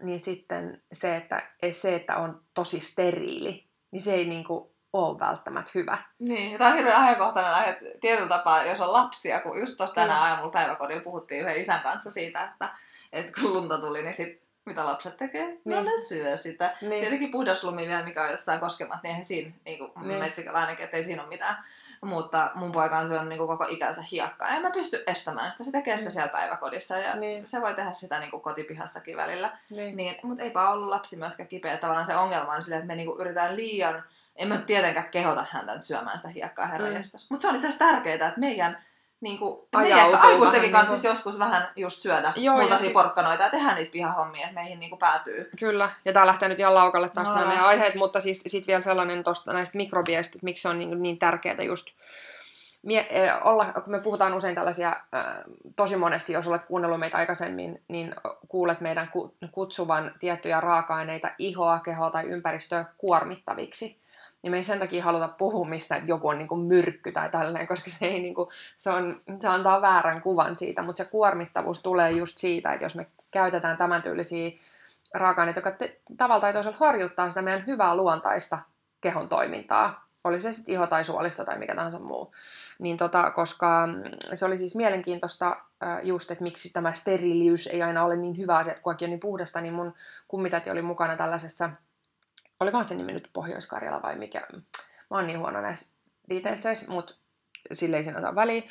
Niin 0.01 0.19
sitten 0.19 0.81
se, 0.93 1.15
että, 1.15 1.41
se, 1.73 1.95
että 1.95 2.17
on 2.17 2.41
tosi 2.53 2.79
steriili, 2.79 3.67
niin 3.91 4.01
se 4.01 4.13
ei 4.13 4.25
niin 4.25 4.43
kuin 4.43 4.69
ole 4.93 5.19
välttämättä 5.19 5.71
hyvä. 5.75 5.97
Niin, 6.19 6.57
tämä 6.57 6.69
on 6.69 6.75
hirveän 6.75 7.01
ajankohtainen 7.01 7.53
aihe 7.53 7.79
tietyllä 8.01 8.29
tapaa, 8.29 8.63
jos 8.63 8.81
on 8.81 8.93
lapsia, 8.93 9.39
kun 9.39 9.59
just 9.59 9.77
tuossa 9.77 9.95
tänään 9.95 10.19
Kyllä. 10.19 10.29
aamulla 10.29 10.51
päiväkodilla 10.51 11.03
puhuttiin 11.03 11.41
yhden 11.41 11.61
isän 11.61 11.81
kanssa 11.81 12.11
siitä, 12.11 12.43
että, 12.43 12.69
että 13.13 13.41
kun 13.41 13.53
lunta 13.53 13.77
tuli, 13.77 14.01
niin 14.01 14.15
sit, 14.15 14.44
mitä 14.65 14.85
lapset 14.85 15.17
tekee? 15.17 15.45
Niin. 15.45 15.61
No 15.65 15.75
Niin. 15.81 15.85
ne 15.85 15.99
syö 16.07 16.37
sitä. 16.37 16.71
Niin. 16.81 17.01
Tietenkin 17.01 17.31
puhdaslumi 17.31 17.87
vielä, 17.87 18.03
mikä 18.03 18.23
on 18.23 18.31
jossain 18.31 18.59
koskemat, 18.59 19.03
niin 19.03 19.09
eihän 19.09 19.25
siinä 19.25 19.51
niin 19.65 19.77
kuin 19.77 19.91
Niin. 20.07 20.19
metsikäläinenkin, 20.19 20.85
ettei 20.85 21.03
siinä 21.03 21.21
ole 21.21 21.29
mitään. 21.29 21.55
Mutta 22.01 22.51
mun 22.55 22.71
poika 22.71 22.97
on 22.97 23.07
syönyt 23.07 23.27
niin 23.29 23.37
kuin 23.37 23.47
koko 23.47 23.65
ikänsä 23.69 24.01
hiekkaa. 24.11 24.47
En 24.49 24.61
mä 24.61 24.71
pysty 24.71 25.03
estämään 25.07 25.51
sitä. 25.51 25.63
Se 25.63 25.71
tekee 25.71 25.97
sitä 25.97 26.09
Mm. 26.09 26.13
siellä 26.13 26.31
päiväkodissa 26.31 26.97
ja 26.97 27.15
Niin. 27.15 27.47
se 27.47 27.61
voi 27.61 27.73
tehdä 27.75 27.93
sitä 27.93 28.19
niin 28.19 28.31
kuin 28.31 28.41
kotipihassakin 28.41 29.17
välillä. 29.17 29.57
Niin. 29.69 29.97
Niin, 29.97 30.15
mutta 30.23 30.43
eipä 30.43 30.69
ollut 30.69 30.89
lapsi 30.89 31.15
myöskään 31.17 31.49
kipeä. 31.49 31.77
Tavallaan 31.77 32.05
se 32.05 32.15
ongelma 32.15 32.53
on 32.53 32.63
sillä, 32.63 32.77
että 32.77 32.87
me 32.87 32.95
niinku 32.95 33.15
yritetään 33.21 33.55
liian, 33.55 34.03
en 34.35 34.47
mä 34.47 34.57
tietenkään 34.57 35.09
kehota 35.09 35.45
häntä 35.49 35.73
nyt 35.73 35.83
syömään 35.83 36.17
sitä 36.19 36.29
hiekkaa 36.29 36.65
herran 36.65 36.89
Mm. 36.89 36.95
mm. 36.97 37.03
Mutta 37.29 37.41
se 37.41 37.47
on 37.47 37.55
itse 37.55 37.67
asiassa 37.67 37.85
tärkeää, 37.85 38.15
että 38.15 38.33
meidän 38.39 38.83
niinku, 39.21 39.67
Ajautuu 39.73 40.11
meidän 40.11 40.21
aikuistenkin 40.29 40.71
kanssa 40.71 40.91
niinku- 40.93 41.07
joskus 41.07 41.39
vähän 41.39 41.67
just 41.75 42.01
syödä 42.01 42.33
Joo, 42.35 42.57
multaisia 42.57 42.85
sit- 42.85 42.93
porkkanoita 42.93 43.43
ja 43.43 43.49
tehdä 43.49 43.75
niitä 43.75 43.91
pihahommia, 43.91 44.41
että 44.47 44.53
meihin 44.61 44.79
niinku 44.79 44.97
päätyy. 44.97 45.49
Kyllä, 45.59 45.89
ja 46.05 46.13
tää 46.13 46.27
lähtee 46.27 46.49
nyt 46.49 46.59
ihan 46.59 46.75
laukalle 46.75 47.09
taas 47.09 47.27
No 47.27 47.35
nämä 47.35 47.47
meidän 47.47 47.65
aiheet, 47.65 47.95
mutta 47.95 48.21
siis 48.21 48.43
sit 48.47 48.67
vielä 48.67 48.81
sellainen 48.81 49.23
tosta 49.23 49.53
näistä 49.53 49.77
mikrobiestä, 49.77 50.31
että 50.35 50.45
miksi 50.45 50.61
se 50.61 50.69
on 50.69 50.77
niin, 50.77 51.03
niin 51.03 51.17
tärkeää 51.17 51.63
just 51.63 51.87
mie- 52.85 53.07
eh, 53.09 53.31
olla, 53.43 53.65
kun 53.65 53.83
me 53.91 53.99
puhutaan 53.99 54.33
usein 54.33 54.55
tällaisia, 54.55 54.95
tosi 55.75 55.95
monesti, 55.97 56.33
jos 56.33 56.47
olet 56.47 56.65
kuunnellut 56.65 56.99
meitä 56.99 57.17
aikaisemmin, 57.17 57.81
niin 57.87 58.15
kuulet 58.47 58.81
meidän 58.81 59.09
ku- 59.09 59.35
kutsuvan 59.51 60.11
tiettyjä 60.19 60.61
raaka-aineita 60.61 61.29
ihoa, 61.37 61.79
kehoa 61.79 62.11
tai 62.11 62.23
ympäristöä 62.25 62.85
kuormittaviksi. 62.97 64.04
Niin 64.45 64.51
me 64.51 64.57
ei 64.57 64.63
sen 64.63 64.79
takia 64.79 65.03
haluta 65.03 65.27
puhua 65.27 65.67
mistä, 65.67 66.01
joku 66.05 66.27
on 66.27 66.37
niin 66.37 66.47
kuin 66.47 66.61
myrkky 66.61 67.11
tai 67.11 67.29
tällainen, 67.29 67.67
koska 67.67 67.89
se, 67.89 68.05
ei, 68.05 68.19
niin 68.19 68.35
kuin, 68.35 68.49
se, 68.77 68.89
on, 68.89 69.21
se 69.41 69.47
antaa 69.47 69.81
väärän 69.81 70.21
kuvan 70.21 70.55
siitä, 70.55 70.81
mutta 70.81 71.03
se 71.03 71.09
kuormittavuus 71.09 71.83
tulee 71.83 72.11
just 72.11 72.37
siitä, 72.37 72.73
että 72.73 72.85
jos 72.85 72.95
me 72.95 73.07
käytetään 73.31 73.77
tämän 73.77 74.01
tyylisiä 74.01 74.51
raaka-aineita, 75.13 75.57
jotka 75.57 75.71
te, 75.71 75.99
tavalla 76.17 76.41
tai 76.41 76.53
toisella 76.53 76.77
horjuttaa 76.79 77.29
sitä 77.29 77.41
meidän 77.41 77.67
hyvää 77.67 77.95
luontaista 77.95 78.59
kehon 79.01 79.29
toimintaa, 79.29 80.07
oli 80.23 80.41
se 80.41 80.51
sitten 80.51 80.73
iho 80.73 80.87
tai 80.87 81.05
suolisto 81.05 81.45
tai 81.45 81.57
mikä 81.57 81.75
tahansa 81.75 81.99
muu. 81.99 82.33
Niin 82.79 82.97
tota, 82.97 83.31
koska 83.31 83.87
mm, 83.87 84.03
se 84.33 84.45
oli 84.45 84.57
siis 84.57 84.75
mielenkiintoista 84.75 85.57
just, 86.03 86.31
että 86.31 86.43
miksi 86.43 86.73
tämä 86.73 86.93
steriliys 86.93 87.67
ei 87.67 87.81
aina 87.81 88.03
ole 88.03 88.15
niin 88.15 88.37
hyvä 88.37 88.57
asia, 88.57 88.71
että 88.71 88.83
kun 88.83 88.95
on 89.01 89.09
niin 89.09 89.19
puhdasta, 89.19 89.61
niin 89.61 89.73
mun 89.73 89.93
kummitäti 90.27 90.69
oli 90.69 90.81
mukana 90.81 91.17
tällaisessa, 91.17 91.69
olikohan 92.59 92.85
se 92.85 92.95
nimi 92.95 93.13
nyt 93.13 93.29
Pohjois-Karjala 93.33 94.01
vai 94.01 94.15
mikä, 94.15 94.47
mä 95.09 95.17
oon 95.17 95.27
niin 95.27 95.39
huono 95.39 95.61
näissä 95.61 95.95
detailseissä, 96.29 96.91
mutta 96.91 97.15
sille 97.73 97.97
ei 97.97 98.03
siinä 98.03 98.19
ole 98.19 98.35
väliä, 98.35 98.63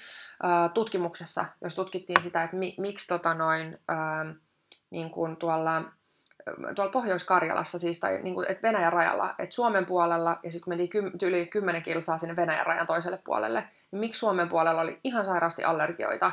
tutkimuksessa, 0.75 1.45
jos 1.61 1.75
tutkittiin 1.75 2.23
sitä, 2.23 2.43
että 2.43 2.57
mi, 2.57 2.75
miksi 2.79 3.07
tota 3.07 3.35
noin, 3.35 3.79
niin 4.91 5.11
kuin 5.11 5.37
tuolla 5.37 5.83
tuolla 6.75 6.93
Pohjois-Karjalassa, 6.93 7.79
siis, 7.79 8.01
tai 8.01 8.23
niin 8.23 8.35
kuin, 8.35 8.51
että 8.51 8.69
Venäjän 8.69 8.93
rajalla, 8.93 9.35
että 9.39 9.55
Suomen 9.55 9.87
puolella, 9.87 10.39
ja 10.43 10.51
sitten 10.51 10.71
mentiin 10.71 11.13
yli 11.23 11.47
10 11.47 11.83
kilsaa 11.83 12.19
sinne 12.19 12.37
Venäjän 12.37 12.67
rajan 12.67 12.87
toiselle 12.87 13.19
puolelle, 13.25 13.69
niin 13.91 14.01
miksi 14.01 14.19
Suomen 14.19 14.49
puolella 14.49 14.81
oli 14.81 15.01
ihan 15.05 15.25
sairaasti 15.25 15.65
allergioita, 15.65 16.33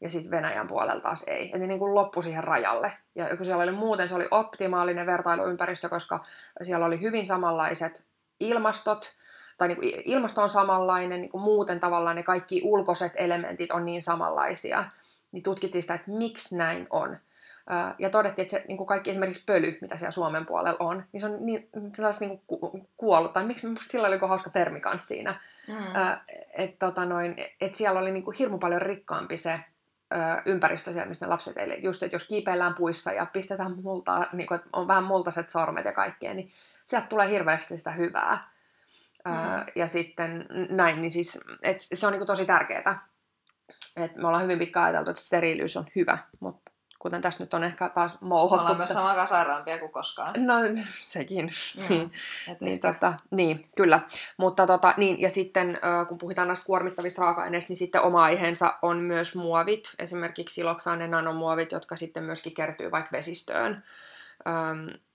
ja 0.00 0.10
sitten 0.10 0.30
Venäjän 0.30 0.66
puolella 0.66 1.00
taas 1.00 1.24
ei. 1.26 1.52
Ne 1.54 1.66
niin 1.66 1.78
kuin 1.78 1.94
loppui 1.94 2.22
siihen 2.22 2.44
rajalle. 2.44 2.92
Ja 3.14 3.36
kun 3.36 3.46
siellä 3.46 3.62
oli 3.62 3.72
muuten, 3.72 4.08
se 4.08 4.14
oli 4.14 4.28
optimaalinen 4.30 5.06
vertailuympäristö, 5.06 5.88
koska 5.88 6.24
siellä 6.64 6.86
oli 6.86 7.00
hyvin 7.00 7.26
samanlaiset 7.26 8.04
ilmastot, 8.40 9.14
tai 9.58 9.68
niin 9.68 9.76
kuin 9.76 9.92
ilmasto 10.04 10.42
on 10.42 10.48
samanlainen, 10.48 11.20
niin 11.20 11.30
kuin 11.30 11.42
muuten 11.42 11.80
tavallaan 11.80 12.16
ne 12.16 12.22
kaikki 12.22 12.60
ulkoiset 12.64 13.12
elementit 13.16 13.70
on 13.70 13.84
niin 13.84 14.02
samanlaisia. 14.02 14.84
Niin 15.32 15.42
tutkittiin 15.42 15.82
sitä, 15.82 15.94
että 15.94 16.10
miksi 16.10 16.56
näin 16.56 16.86
on. 16.90 17.16
Ja 17.98 18.10
todettiin, 18.10 18.42
että 18.42 18.58
se 18.58 18.64
niin 18.68 18.76
kuin 18.76 18.86
kaikki 18.86 19.10
esimerkiksi 19.10 19.44
pöly, 19.46 19.78
mitä 19.80 19.96
siellä 19.96 20.10
Suomen 20.10 20.46
puolella 20.46 20.76
on, 20.80 21.04
niin 21.12 21.20
se 21.20 21.26
on 21.26 21.46
niin, 21.46 21.68
niin 22.20 22.42
kuin 22.46 22.88
kuollut. 22.96 23.32
Tai 23.32 23.44
miksi 23.44 23.66
sillä 23.82 24.08
oli 24.08 24.18
hauska 24.18 24.50
termi 24.50 24.80
kanssa 24.80 25.08
siinä. 25.08 25.40
Mm. 25.68 25.76
Että 26.58 26.86
tota 26.86 27.04
noin, 27.04 27.36
et 27.60 27.74
siellä 27.74 28.00
oli 28.00 28.12
niin 28.12 28.24
kuin 28.24 28.36
hirmu 28.36 28.58
paljon 28.58 28.82
rikkaampi 28.82 29.36
se 29.36 29.60
ympäristö 30.44 30.92
siellä, 30.92 31.08
nyt 31.08 31.20
ne 31.20 31.26
lapset 31.26 31.56
eilen. 31.56 31.82
Just, 31.82 32.02
että 32.02 32.14
jos 32.14 32.28
kiipeillään 32.28 32.74
puissa 32.74 33.12
ja 33.12 33.26
pistetään 33.26 33.82
multaa, 33.82 34.26
niin 34.32 34.46
kuin, 34.46 34.56
että 34.56 34.68
on 34.72 34.88
vähän 34.88 35.04
multaiset 35.04 35.50
sormet 35.50 35.84
ja 35.84 35.92
kaikkea, 35.92 36.34
niin 36.34 36.50
sieltä 36.84 37.06
tulee 37.06 37.28
hirveästi 37.28 37.78
sitä 37.78 37.90
hyvää. 37.90 38.48
Mm. 39.24 39.32
Ja 39.74 39.88
sitten 39.88 40.46
näin, 40.70 41.00
niin 41.02 41.12
siis, 41.12 41.38
et 41.62 41.76
se 41.80 42.06
on 42.06 42.12
niin 42.12 42.20
kuin 42.20 42.26
tosi 42.26 42.46
tärkeää. 42.46 43.06
Et 43.96 44.16
me 44.16 44.26
ollaan 44.26 44.42
hyvin 44.42 44.58
pitkään 44.58 44.86
ajateltu, 44.86 45.10
että 45.10 45.22
steriilyys 45.22 45.76
on 45.76 45.84
hyvä, 45.96 46.18
mutta 46.40 46.65
kuten 47.06 47.22
tässä 47.22 47.44
nyt 47.44 47.54
on 47.54 47.64
ehkä 47.64 47.88
taas 47.88 48.16
mouhottu. 48.20 48.60
Ollaan 48.60 48.76
myös 48.76 48.90
samankaan 48.90 49.28
sairaampia 49.28 49.78
kuin 49.78 49.92
koskaan. 49.92 50.46
No, 50.46 50.54
sekin. 51.06 51.50
Mm, 51.88 52.10
niin, 52.60 52.80
tota, 52.80 53.14
niin, 53.30 53.66
kyllä. 53.76 54.00
Mutta 54.36 54.66
tota, 54.66 54.94
niin, 54.96 55.20
ja 55.20 55.30
sitten 55.30 55.78
kun 56.08 56.18
puhutaan 56.18 56.48
näistä 56.48 56.66
kuormittavista 56.66 57.22
raaka-aineista, 57.22 57.70
niin 57.70 57.76
sitten 57.76 58.02
oma 58.02 58.24
aiheensa 58.24 58.74
on 58.82 58.98
myös 58.98 59.34
muovit, 59.34 59.94
esimerkiksi 59.98 60.54
siloksaan 60.54 61.10
nanomuovit, 61.10 61.72
jotka 61.72 61.96
sitten 61.96 62.22
myöskin 62.24 62.54
kertyy 62.54 62.90
vaikka 62.90 63.12
vesistöön. 63.12 63.82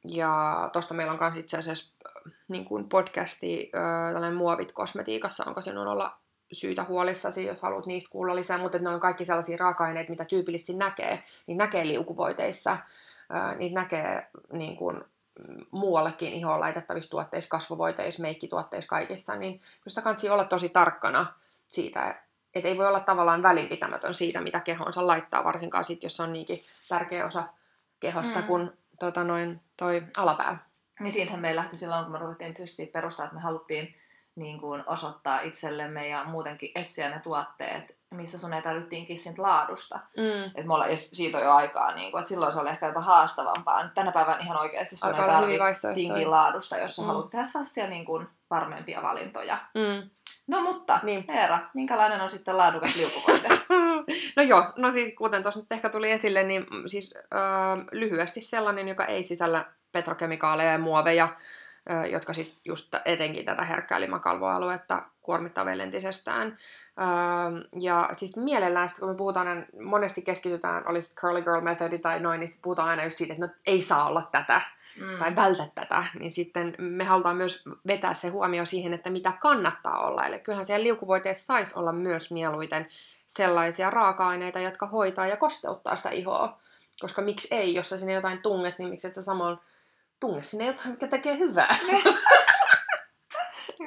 ja 0.07 0.69
tuosta 0.73 0.93
meillä 0.93 1.13
on 1.13 1.19
myös 1.21 1.35
itse 1.35 1.57
asiassa 1.57 1.93
niin 2.51 2.65
kuin 2.65 2.89
podcasti, 2.89 3.71
tällainen 4.13 4.37
muovit 4.37 4.71
kosmetiikassa, 4.71 5.43
onko 5.47 5.61
sinun 5.61 5.87
olla 5.87 6.20
syytä 6.51 6.83
huolissasi, 6.83 7.45
jos 7.45 7.61
haluat 7.61 7.85
niistä 7.85 8.11
kuulla 8.11 8.35
lisää, 8.35 8.57
mutta 8.57 8.79
ne 8.79 8.89
on 8.89 8.99
kaikki 8.99 9.25
sellaisia 9.25 9.57
raaka-aineita, 9.57 10.09
mitä 10.09 10.25
tyypillisesti 10.25 10.73
näkee, 10.73 11.23
niin 11.47 11.57
näkee 11.57 11.87
liukuvoiteissa, 11.87 12.77
niitä 13.57 13.79
näkee 13.79 14.27
niin 14.51 14.77
kuin, 14.77 15.03
muuallekin 15.71 16.33
ihoon 16.33 16.59
laitettavissa 16.59 17.11
tuotteissa, 17.11 17.49
kasvovoiteissa, 17.49 18.21
meikkituotteissa, 18.21 18.89
kaikissa, 18.89 19.35
niin 19.35 19.61
sitä 19.87 20.01
kansi 20.01 20.29
olla 20.29 20.43
tosi 20.43 20.69
tarkkana 20.69 21.33
siitä, 21.67 22.23
että 22.55 22.69
ei 22.69 22.77
voi 22.77 22.87
olla 22.87 22.99
tavallaan 22.99 23.43
välinpitämätön 23.43 24.13
siitä, 24.13 24.41
mitä 24.41 24.59
kehonsa 24.59 25.07
laittaa, 25.07 25.43
varsinkaan 25.43 25.83
sitten, 25.85 26.05
jos 26.05 26.17
se 26.17 26.23
on 26.23 26.33
niinkin 26.33 26.63
tärkeä 26.89 27.25
osa 27.25 27.43
kehosta 27.99 28.39
mm. 28.39 28.47
kuin 28.47 28.71
tota 28.99 29.23
noin, 29.23 29.61
toi 29.77 30.03
alapää. 30.17 30.65
Niin 30.99 31.11
siitähän 31.11 31.41
meillä 31.41 31.59
lähti 31.59 31.75
silloin, 31.75 32.03
kun 32.03 32.11
me 32.11 32.19
ruvettiin 32.19 32.53
perustaa, 32.91 33.25
että 33.25 33.35
me 33.35 33.41
haluttiin 33.41 33.95
niin 34.35 34.59
kuin 34.59 34.83
osoittaa 34.87 35.41
itsellemme 35.41 36.07
ja 36.07 36.23
muutenkin 36.23 36.71
etsiä 36.75 37.09
ne 37.09 37.19
tuotteet, 37.19 37.97
missä 38.11 38.37
sun 38.37 38.53
ei 38.53 38.61
tarvitse 38.61 38.89
tinkiä 38.89 39.15
siitä 39.15 39.41
laadusta. 39.41 39.99
Mm. 40.17 40.51
Et 40.55 40.65
mulla, 40.65 40.87
ja 40.87 40.97
siitä 40.97 41.37
on 41.37 41.43
jo 41.43 41.51
aikaa, 41.51 41.95
niin 41.95 42.11
kuin, 42.11 42.19
että 42.19 42.29
silloin 42.29 42.53
se 42.53 42.59
oli 42.59 42.69
ehkä 42.69 42.87
jopa 42.87 43.01
haastavampaa. 43.01 43.83
Nyt 43.83 43.93
tänä 43.93 44.11
päivänä 44.11 44.39
ihan 44.39 44.59
oikeasti 44.59 44.95
sun 44.95 45.09
Aika 45.09 45.25
ei 45.25 45.59
tarvitse 45.81 46.25
laadusta, 46.25 46.77
jos 46.77 46.95
sä 46.95 47.01
mm. 47.01 47.07
haluat 47.07 47.29
tehdä 47.29 47.45
sellaisia 47.45 47.87
niin 47.87 48.05
kuin 48.05 48.27
varmempia 48.49 49.01
valintoja. 49.01 49.57
Mm. 49.73 50.09
No 50.47 50.61
mutta, 50.61 50.99
niin. 51.03 51.25
Eera, 51.29 51.59
minkälainen 51.73 52.21
on 52.21 52.29
sitten 52.29 52.57
laadukas 52.57 52.95
liukuvoide? 52.95 53.49
no 54.37 54.43
joo, 54.43 54.73
no 54.75 54.91
siis 54.91 55.13
kuten 55.17 55.43
tuossa 55.43 55.59
nyt 55.59 55.71
ehkä 55.71 55.89
tuli 55.89 56.11
esille, 56.11 56.43
niin 56.43 56.65
siis 56.87 57.13
äh, 57.17 57.85
lyhyesti 57.91 58.41
sellainen, 58.41 58.87
joka 58.87 59.05
ei 59.05 59.23
sisällä 59.23 59.65
petrokemikaaleja 59.91 60.71
ja 60.71 60.77
muoveja, 60.77 61.29
jotka 62.11 62.33
sitten 62.33 62.57
just 62.65 62.95
etenkin 63.05 63.45
tätä 63.45 63.63
herkkää 63.63 64.01
limakalvoaluetta 64.01 65.03
kuormittaa 65.21 65.65
vielä 65.65 65.83
entisestään. 65.83 66.57
Ja 67.81 68.09
siis 68.11 68.37
mielellään, 68.37 68.89
kun 68.99 69.09
me 69.09 69.15
puhutaan, 69.15 69.65
monesti 69.83 70.21
keskitytään, 70.21 70.87
olisi 70.87 71.15
curly 71.15 71.41
girl 71.41 71.61
methodi 71.61 71.99
tai 71.99 72.19
noin, 72.19 72.39
niin 72.39 72.49
puhutaan 72.61 72.89
aina 72.89 73.03
just 73.03 73.17
siitä, 73.17 73.33
että 73.33 73.45
no, 73.45 73.53
ei 73.65 73.81
saa 73.81 74.07
olla 74.07 74.29
tätä 74.31 74.61
mm. 75.01 75.17
tai 75.19 75.35
vältä 75.35 75.67
tätä, 75.75 76.03
niin 76.19 76.31
sitten 76.31 76.75
me 76.77 77.03
halutaan 77.03 77.37
myös 77.37 77.63
vetää 77.87 78.13
se 78.13 78.29
huomio 78.29 78.65
siihen, 78.65 78.93
että 78.93 79.09
mitä 79.09 79.33
kannattaa 79.41 80.07
olla. 80.07 80.25
Eli 80.25 80.39
kyllähän 80.39 80.65
siellä 80.65 80.83
liukuvoiteessa 80.83 81.45
saisi 81.45 81.79
olla 81.79 81.91
myös 81.91 82.31
mieluiten 82.31 82.87
sellaisia 83.27 83.89
raaka-aineita, 83.89 84.59
jotka 84.59 84.87
hoitaa 84.87 85.27
ja 85.27 85.37
kosteuttaa 85.37 85.95
sitä 85.95 86.09
ihoa. 86.09 86.57
Koska 86.99 87.21
miksi 87.21 87.47
ei, 87.51 87.73
jos 87.73 87.89
sä 87.89 87.97
sinne 87.97 88.13
jotain 88.13 88.41
tunget, 88.41 88.79
niin 88.79 88.89
miksi 88.89 89.07
et 89.07 89.15
sä 89.15 89.23
samoin 89.23 89.57
tunge 90.21 90.43
sinne 90.43 90.65
jotain, 90.65 90.89
mikä 90.89 91.07
tekee 91.07 91.37
hyvää. 91.37 91.75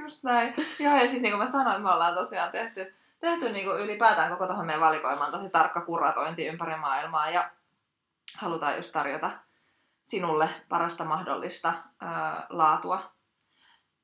Just 0.03 0.23
näin. 0.23 0.55
Joo, 0.79 0.94
ja 0.94 1.09
siis 1.09 1.23
niin 1.23 1.33
kuin 1.33 1.47
mä 1.47 1.53
sanoin, 1.53 1.83
me 1.83 1.92
ollaan 1.92 2.14
tosiaan 2.14 2.53
tehty, 2.53 2.94
tehty 3.20 3.53
niin 3.53 3.66
kuin 3.66 3.81
ylipäätään 3.81 4.31
koko 4.31 4.47
tuohon 4.47 4.66
meidän 4.66 4.81
valikoimaan 4.81 5.33
tosi 5.33 5.51
tarkka 5.51 5.81
kuratointi 5.81 6.47
ympäri 6.47 6.77
maailmaa 6.77 7.31
ja 7.31 7.51
halutaan 8.37 8.77
just 8.77 8.92
tarjota 8.92 9.31
sinulle 10.03 10.49
parasta 10.68 11.05
mahdollista 11.05 11.75
ö, 12.03 12.07
laatua 12.49 13.12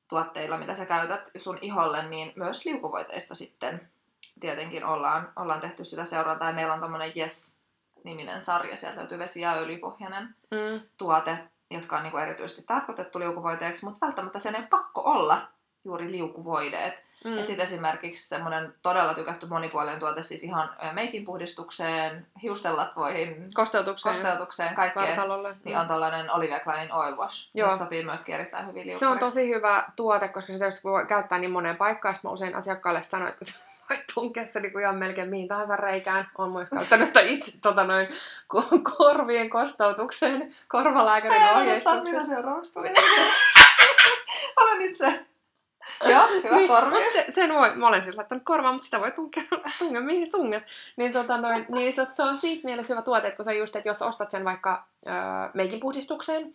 tuotteilla, 0.07 0.57
mitä 0.57 0.75
sä 0.75 0.85
käytät 0.85 1.31
sun 1.37 1.57
iholle, 1.61 2.07
niin 2.07 2.33
myös 2.35 2.65
liukuvoiteista 2.65 3.35
sitten 3.35 3.91
tietenkin 4.39 4.85
ollaan, 4.85 5.33
ollaan 5.35 5.61
tehty 5.61 5.85
sitä 5.85 6.05
seurantaa. 6.05 6.47
Ja 6.47 6.55
meillä 6.55 6.73
on 6.73 6.79
tämmöinen 6.79 7.13
Yes-niminen 7.17 8.41
sarja, 8.41 8.77
sieltä 8.77 8.99
löytyy 8.99 9.19
vesi- 9.19 9.41
ja 9.41 9.53
öljypohjainen 9.53 10.35
mm. 10.51 10.81
tuote, 10.97 11.37
jotka 11.71 11.97
on 11.97 12.03
niin 12.03 12.11
kuin 12.11 12.23
erityisesti 12.23 12.63
tarkoitettu 12.63 13.19
liukuvoiteeksi, 13.19 13.85
mutta 13.85 14.05
välttämättä 14.05 14.39
sen 14.39 14.55
ei 14.55 14.63
pakko 14.69 15.01
olla 15.05 15.47
juuri 15.85 16.11
liukuvoideet. 16.11 16.93
Mm. 17.25 17.37
Et 17.37 17.47
sitten 17.47 17.63
esimerkiksi 17.63 18.29
semmoinen 18.29 18.73
todella 18.81 19.13
tykätty 19.13 19.45
monipuolinen 19.45 19.99
tuote 19.99 20.23
siis 20.23 20.43
ihan 20.43 20.69
meikin 20.93 21.25
puhdistukseen, 21.25 22.27
hiustenlatvoihin, 22.41 23.53
kosteutukseen, 23.53 24.15
kosteutukseen 24.15 24.75
kaikkeen, 24.75 25.17
niin 25.65 25.77
on 25.77 25.87
tällainen 25.87 26.31
Olivia 26.31 26.59
Kleinin 26.59 26.93
Oil 26.93 27.15
Wash, 27.15 27.49
Joo. 27.53 27.71
Se 27.71 27.77
sopii 27.77 28.05
myöskin 28.05 28.35
erittäin 28.35 28.67
hyvin 28.67 28.99
Se 28.99 29.07
on 29.07 29.19
tosi 29.19 29.49
hyvä 29.49 29.85
tuote, 29.95 30.27
koska 30.27 30.53
sitä 30.53 30.65
just 30.65 30.83
voi 30.83 31.05
käyttää 31.05 31.39
niin 31.39 31.51
moneen 31.51 31.77
paikkaan, 31.77 32.15
mä 32.23 32.29
usein 32.29 32.55
asiakkaille 32.55 33.01
sanon, 33.01 33.27
että 33.27 33.39
kun 33.39 33.70
tunkea 34.13 34.45
se 34.45 34.59
niin 34.59 34.79
ihan 34.79 34.97
melkein 34.97 35.29
mihin 35.29 35.47
tahansa 35.47 35.75
reikään. 35.75 36.29
On 36.37 36.51
myös 36.51 36.69
käyttänyt 36.69 37.07
sitä 37.07 37.19
itse 37.19 37.51
tota 37.61 37.83
noin, 37.83 38.07
korvien 38.97 39.49
kostautukseen, 39.49 40.49
korvalääkärin 40.67 41.41
ohjeistuksen. 41.55 42.03
Mitä 42.03 42.25
seuraavaksi 42.25 42.73
tuli? 42.73 42.93
Olen 44.57 44.81
itse 44.81 45.25
Joo, 46.09 46.27
hyvä 46.43 46.55
niin, 46.55 46.67
korvi. 46.67 46.95
Se, 47.13 47.25
sen 47.29 47.53
voi, 47.53 47.75
mä 47.75 47.87
olen 47.87 48.01
siis 48.01 48.17
laittanut 48.17 48.43
korvaan, 48.43 48.75
mutta 48.75 48.85
sitä 48.85 48.99
voi 48.99 49.11
tunkea, 49.11 49.43
tunge 49.79 49.99
mihin 49.99 50.31
tunget. 50.31 50.63
Niin, 50.95 51.13
tota 51.13 51.37
noin, 51.37 51.65
niin 51.69 51.93
se, 51.93 52.05
se, 52.05 52.23
on 52.23 52.37
siitä 52.37 52.65
mielessä 52.65 52.93
hyvä 52.93 53.01
tuote, 53.01 53.27
että 53.27 53.35
kun 53.35 53.45
sä 53.45 53.53
just, 53.53 53.75
että 53.75 53.89
jos 53.89 54.01
ostat 54.01 54.31
sen 54.31 54.45
vaikka 54.45 54.87
äh, 55.07 55.49
meikin 55.53 55.79
puhdistukseen, 55.79 56.53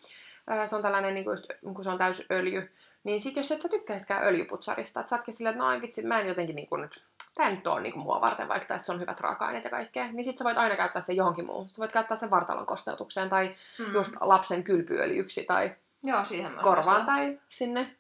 se 0.67 0.77
on 0.77 0.83
tällainen, 0.83 1.15
niin 1.15 1.25
kuin, 1.25 1.39
kun 1.75 1.85
se 1.85 1.91
on 1.91 1.99
täys 1.99 2.23
öljy, 2.31 2.73
niin 3.05 3.21
sit 3.21 3.37
jos 3.37 3.53
et 3.53 3.63
sä 3.63 3.69
tykkäisikään 3.69 4.27
öljyputsarista, 4.27 5.01
että 5.01 5.11
sä 5.11 5.17
ootkin 5.17 5.35
silleen, 5.35 5.55
että 5.55 5.65
no 5.65 5.83
vitsi, 5.83 6.03
mä 6.03 6.21
en 6.21 6.29
jotenkin 6.29 6.57
niin 6.57 6.69
kuin 6.69 6.83
nyt 6.83 7.05
tämä 7.37 7.51
nyt 7.51 7.67
on 7.67 7.83
niinku 7.83 7.99
mua 7.99 8.21
varten, 8.21 8.49
vaikka 8.49 8.69
tässä 8.69 8.93
on 8.93 9.01
hyvät 9.01 9.21
raaka-aineet 9.21 9.65
ja 9.65 9.71
kaikkea, 9.71 10.13
niin 10.13 10.25
sit 10.25 10.39
sä 10.39 10.45
voit 10.45 10.59
aina 10.59 10.77
käyttää 10.77 11.03
sen 11.03 11.17
johonkin 11.17 11.47
muuhun. 11.47 11.69
Sä 11.69 11.79
voit 11.81 11.93
käyttää 11.93 12.17
sen 12.17 12.31
vartalon 12.31 12.67
kosteutukseen 12.67 13.31
tai 13.31 13.55
Mm. 13.79 13.93
just 13.95 14.11
lapsen 14.21 14.65
kylpyöljyksi 14.65 15.45
tai 15.45 15.75
Joo, 16.03 16.25
siihen 16.25 16.53
korvaan 16.63 17.07
tai 17.07 17.39
sinne 17.49 17.97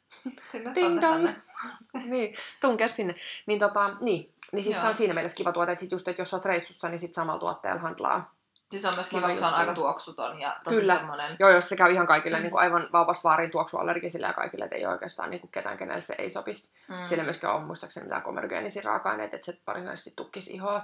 Sinne, 0.52 0.74
Ding 0.74 1.00
dong. 1.00 1.28
niin, 2.10 2.36
tunkea 2.60 2.88
sinne. 2.88 3.14
Niin, 3.46 3.58
tota, 3.58 3.88
niin. 4.00 4.32
niin 4.52 4.64
siis 4.64 4.76
se 4.76 4.82
Joo. 4.82 4.90
on 4.90 4.96
siinä 4.96 5.14
mielessä 5.14 5.36
kiva 5.36 5.52
tuote, 5.52 5.72
että 5.72 5.80
sit 5.80 5.92
just, 5.92 6.08
että 6.08 6.22
jos 6.22 6.34
olet 6.34 6.44
reissussa, 6.44 6.88
niin 6.88 6.98
sit 6.98 7.14
samalla 7.14 7.40
tuotteella 7.40 7.80
handlaa. 7.80 8.35
Siis 8.70 8.84
on 8.84 8.94
myös 8.94 9.08
Kiva 9.08 9.36
se 9.36 9.44
on 9.44 9.54
aika 9.54 9.74
tuoksuton 9.74 10.40
ja 10.40 10.56
tosi 10.64 10.76
Kyllä. 10.80 10.96
semmoinen... 10.96 11.36
Joo, 11.38 11.50
jos 11.50 11.68
se 11.68 11.76
käy 11.76 11.92
ihan 11.92 12.04
Mm. 12.04 12.08
kaikille 12.08 12.40
niin 12.40 12.50
kuin 12.50 12.60
aivan 12.60 12.88
vauvasta 12.92 13.28
vaariin 13.28 13.50
tuoksuallergisille 13.50 14.26
ja 14.26 14.32
kaikille, 14.32 14.64
että 14.64 14.76
ei 14.76 14.86
oikeastaan 14.86 15.30
niin 15.30 15.40
kuin 15.40 15.50
ketään, 15.50 15.76
kenelle 15.76 16.00
se 16.00 16.14
ei 16.18 16.30
sopisi. 16.30 16.74
Mm. 16.88 17.06
Sillä 17.06 17.24
myöskään 17.24 17.54
ole 17.54 17.64
muistaakseni 17.64 18.04
mitään 18.04 18.22
komerogeenisia 18.22 18.82
raaka-aineita, 18.84 19.36
että 19.36 19.46
se 19.46 19.58
varsinaisesti 19.66 20.12
tukkisi 20.16 20.52
ihoa. 20.52 20.82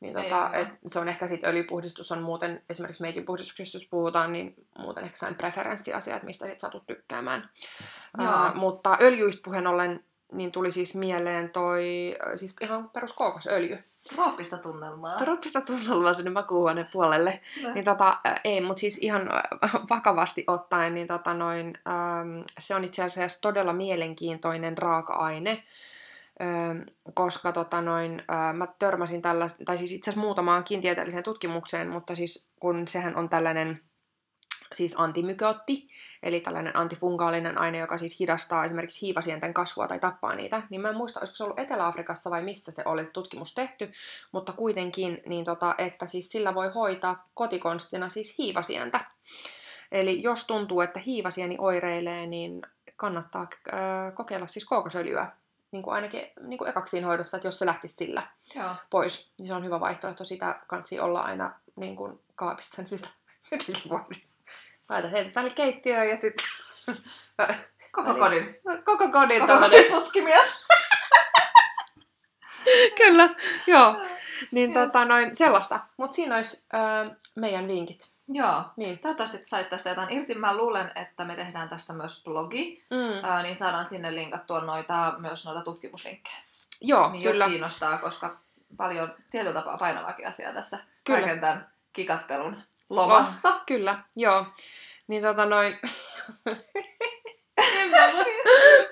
Niin 0.00 0.18
Ei 0.18 0.24
tota, 0.24 0.48
ole. 0.48 0.60
et 0.60 0.68
se 0.86 0.98
on 0.98 1.08
ehkä 1.08 1.28
sitten 1.28 1.50
öljypuhdistus 1.50 2.12
on 2.12 2.22
muuten, 2.22 2.62
esimerkiksi 2.70 3.02
meikin 3.02 3.24
puhdistuksessa 3.24 3.78
jos 3.78 3.86
puhutaan, 3.90 4.32
niin 4.32 4.54
muuten 4.78 5.04
ehkä 5.04 5.18
sellainen 5.18 5.38
preferenssiasia, 5.38 6.16
että 6.16 6.26
mistä 6.26 6.46
sit 6.46 6.60
satut 6.60 6.86
tykkäämään. 6.86 7.50
Joo. 8.18 8.46
Uh, 8.48 8.54
mutta 8.54 8.98
öljyistä 9.00 9.42
puheen 9.44 9.66
ollen, 9.66 10.04
niin 10.32 10.52
tuli 10.52 10.72
siis 10.72 10.94
mieleen 10.94 11.50
toi, 11.50 12.16
ö, 12.26 12.36
siis 12.36 12.56
ihan 12.60 12.90
perus 12.90 13.12
kookosöljy. 13.12 13.84
Trooppista 14.08 14.58
tunnelmaa. 14.58 15.16
Troppista 15.16 15.60
tunnelmaa 15.60 16.14
sinne 16.14 16.30
makuuhuoneen 16.30 16.88
puolelle. 16.92 17.40
Näin. 17.62 17.74
Niin 17.74 17.84
tota, 17.84 18.08
ä, 18.26 18.40
ei, 18.44 18.60
mutta 18.60 18.80
siis 18.80 18.98
ihan 18.98 19.30
ä, 19.32 19.42
vakavasti 19.90 20.44
ottaen, 20.46 20.94
niin 20.94 21.06
tota 21.06 21.34
noin, 21.34 21.66
äm, 21.66 22.44
se 22.58 22.74
on 22.74 22.84
itse 22.84 23.02
asiassa 23.02 23.40
todella 23.40 23.72
mielenkiintoinen 23.72 24.78
raaka-aine, 24.78 25.64
äm, 26.42 26.84
koska 27.14 27.52
tota 27.52 27.80
noin, 27.80 28.22
ä, 28.30 28.52
mä 28.52 28.66
törmäsin 28.78 29.22
tällä, 29.22 29.46
tai 29.64 29.78
siis 29.78 29.92
itse 29.92 30.10
asiassa 30.10 30.26
muutamaankin 30.26 30.80
tieteelliseen 30.80 31.24
tutkimukseen, 31.24 31.88
mutta 31.88 32.14
siis 32.14 32.48
kun 32.60 32.88
sehän 32.88 33.16
on 33.16 33.28
tällainen 33.28 33.80
siis 34.74 34.94
antimykootti, 34.98 35.88
eli 36.22 36.40
tällainen 36.40 36.76
antifungaalinen 36.76 37.58
aine, 37.58 37.78
joka 37.78 37.98
siis 37.98 38.20
hidastaa 38.20 38.64
esimerkiksi 38.64 39.02
hiivasienten 39.02 39.54
kasvua 39.54 39.88
tai 39.88 39.98
tappaa 39.98 40.34
niitä, 40.34 40.62
niin 40.70 40.80
mä 40.80 40.88
en 40.88 40.96
muista, 40.96 41.20
olisiko 41.20 41.36
se 41.36 41.44
ollut 41.44 41.58
Etelä-Afrikassa 41.58 42.30
vai 42.30 42.42
missä 42.42 42.72
se 42.72 42.82
oli 42.84 43.04
se 43.04 43.10
tutkimus 43.10 43.54
tehty, 43.54 43.92
mutta 44.32 44.52
kuitenkin, 44.52 45.22
niin 45.26 45.44
tota, 45.44 45.74
että 45.78 46.06
siis 46.06 46.28
sillä 46.28 46.54
voi 46.54 46.68
hoitaa 46.68 47.28
kotikonstina 47.34 48.08
siis 48.08 48.38
hiivasientä. 48.38 49.00
Eli 49.92 50.22
jos 50.22 50.44
tuntuu, 50.44 50.80
että 50.80 51.00
hiivasieni 51.00 51.56
oireilee, 51.58 52.26
niin 52.26 52.62
kannattaa 52.96 53.42
äh, 53.42 54.14
kokeilla 54.14 54.46
siis 54.46 54.64
kookosöljyä, 54.64 55.26
niin 55.70 55.82
kuin 55.82 55.94
ainakin 55.94 56.22
niin 56.40 56.58
kuin 56.58 56.68
ekaksi 56.68 56.90
siinä 56.90 57.06
hoidossa, 57.06 57.36
että 57.36 57.46
jos 57.48 57.58
se 57.58 57.66
lähtisi 57.66 57.96
sillä 57.96 58.26
Joo. 58.54 58.74
pois, 58.90 59.32
niin 59.38 59.46
se 59.46 59.54
on 59.54 59.64
hyvä 59.64 59.80
vaihtoehto. 59.80 60.24
Sitä 60.24 60.60
kansi 60.66 61.00
olla 61.00 61.20
aina 61.20 61.60
niin 61.76 61.96
kuin 61.96 62.20
kaapissa, 62.34 62.82
niin 62.82 62.88
sitä 62.88 63.08
voisi 63.90 64.33
laita 64.88 65.08
heitä 65.08 65.30
tälle 65.30 65.50
keittiöön 65.50 66.08
ja 66.08 66.16
sitten 66.16 66.46
Koko 67.92 68.10
Eli- 68.10 68.18
kodin. 68.18 68.56
koko 68.84 69.08
kodin 69.12 69.40
Koko 69.40 69.58
kodin 69.60 69.84
putkimies. 69.92 70.66
Kyllä, 72.98 73.28
joo. 73.66 74.04
Niin 74.50 74.76
Yes. 74.76 74.86
tota 74.92 75.04
noin, 75.04 75.34
sellaista. 75.34 75.80
Mutta 75.96 76.14
siinä 76.14 76.36
olisi 76.36 76.66
ö, 76.74 77.14
meidän 77.34 77.68
vinkit. 77.68 78.10
Joo. 78.28 78.62
Niin. 78.76 78.98
Toivottavasti 78.98 79.38
sait 79.42 79.70
tästä 79.70 79.88
jotain 79.88 80.10
irti. 80.12 80.34
Mä 80.34 80.56
luulen, 80.56 80.92
että 80.94 81.24
me 81.24 81.36
tehdään 81.36 81.68
tästä 81.68 81.92
myös 81.92 82.22
blogi, 82.24 82.84
Mm. 82.90 83.24
ää, 83.24 83.42
niin 83.42 83.56
saadaan 83.56 83.86
sinne 83.86 84.14
linkattua 84.14 84.60
noita, 84.60 85.14
myös 85.18 85.44
noita 85.46 85.60
tutkimuslinkkejä. 85.62 86.36
Joo, 86.80 87.10
Niin 87.12 87.22
kyllä. 87.22 87.44
jos 87.44 87.50
kiinnostaa, 87.50 87.98
koska 87.98 88.36
paljon 88.76 89.14
tietyllä 89.30 89.54
tapaa 89.54 89.78
painavakin 89.78 90.28
asiaa 90.28 90.52
tässä 90.52 90.78
Kyllä. 91.04 91.20
kaiken 91.20 91.40
tämän 91.40 91.68
kikattelun 91.92 92.62
lomassa. 92.90 93.52
Kyllä, 93.66 93.98
joo. 94.16 94.46
Niin 95.08 95.22
tota 95.22 95.44
noin... 95.44 95.78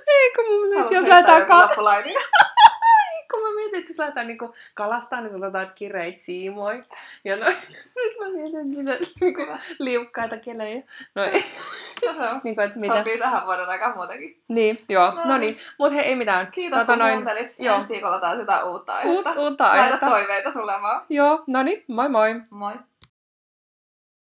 Ei, 0.07 0.33
kun 0.37 0.45
mun 0.49 0.61
mielestä, 0.61 0.77
haluat 0.79 0.93
jos 0.93 1.07
lähdetään 1.07 1.47
ka- 1.47 1.69
kun 3.33 3.43
mä 3.43 3.55
mietin, 3.55 3.79
että 3.79 3.91
jos 3.93 3.99
lähdetään 3.99 4.27
niinku 4.27 4.55
kalastaa, 4.75 5.21
niin 5.21 5.31
sanotaan, 5.33 5.63
että 5.65 5.75
kireit 5.75 6.19
siimoi. 6.19 6.83
Ja 7.25 7.37
no, 7.37 7.47
sit 7.95 8.19
mä 8.21 8.29
mietin, 8.33 8.57
että 8.61 8.93
mitä 8.93 9.11
niinku, 9.21 9.41
liukkaita 9.79 10.37
kelejä. 10.37 10.83
No, 11.15 11.25
ei, 11.25 11.45
niinku, 12.45 12.61
että 12.61 12.79
mitä. 12.79 12.97
Sopii 12.99 13.19
tähän 13.19 13.47
vuoden 13.47 13.69
aikaan 13.69 13.97
muutenkin. 13.97 14.43
Niin, 14.49 14.85
joo, 14.89 15.11
No 15.11 15.21
no 15.25 15.39
niin. 15.39 15.41
niin. 15.41 15.59
Mut 15.79 15.93
hei, 15.93 16.05
ei 16.05 16.17
mitään. 16.17 16.51
Kiitos 16.53 16.79
Tota 16.79 16.93
kun 16.93 16.99
noin, 16.99 17.13
kuuntelit. 17.15 17.57
joo. 17.59 17.77
Ensi 17.77 17.93
viikolla 17.93 18.21
taas 18.21 18.39
jotain 18.39 18.65
uutta 18.65 18.93
Uut, 19.05 19.27
aihetta. 19.27 19.41
uutta 19.43 19.65
Laita 19.65 19.83
aihetta. 19.85 20.07
toiveita 20.07 20.53
tulemaan. 20.53 21.03
Joo, 21.09 21.45
no 21.47 21.63
niin, 21.63 21.85
moi 21.89 22.09
moi. 22.09 22.35
Moi. 22.51 22.73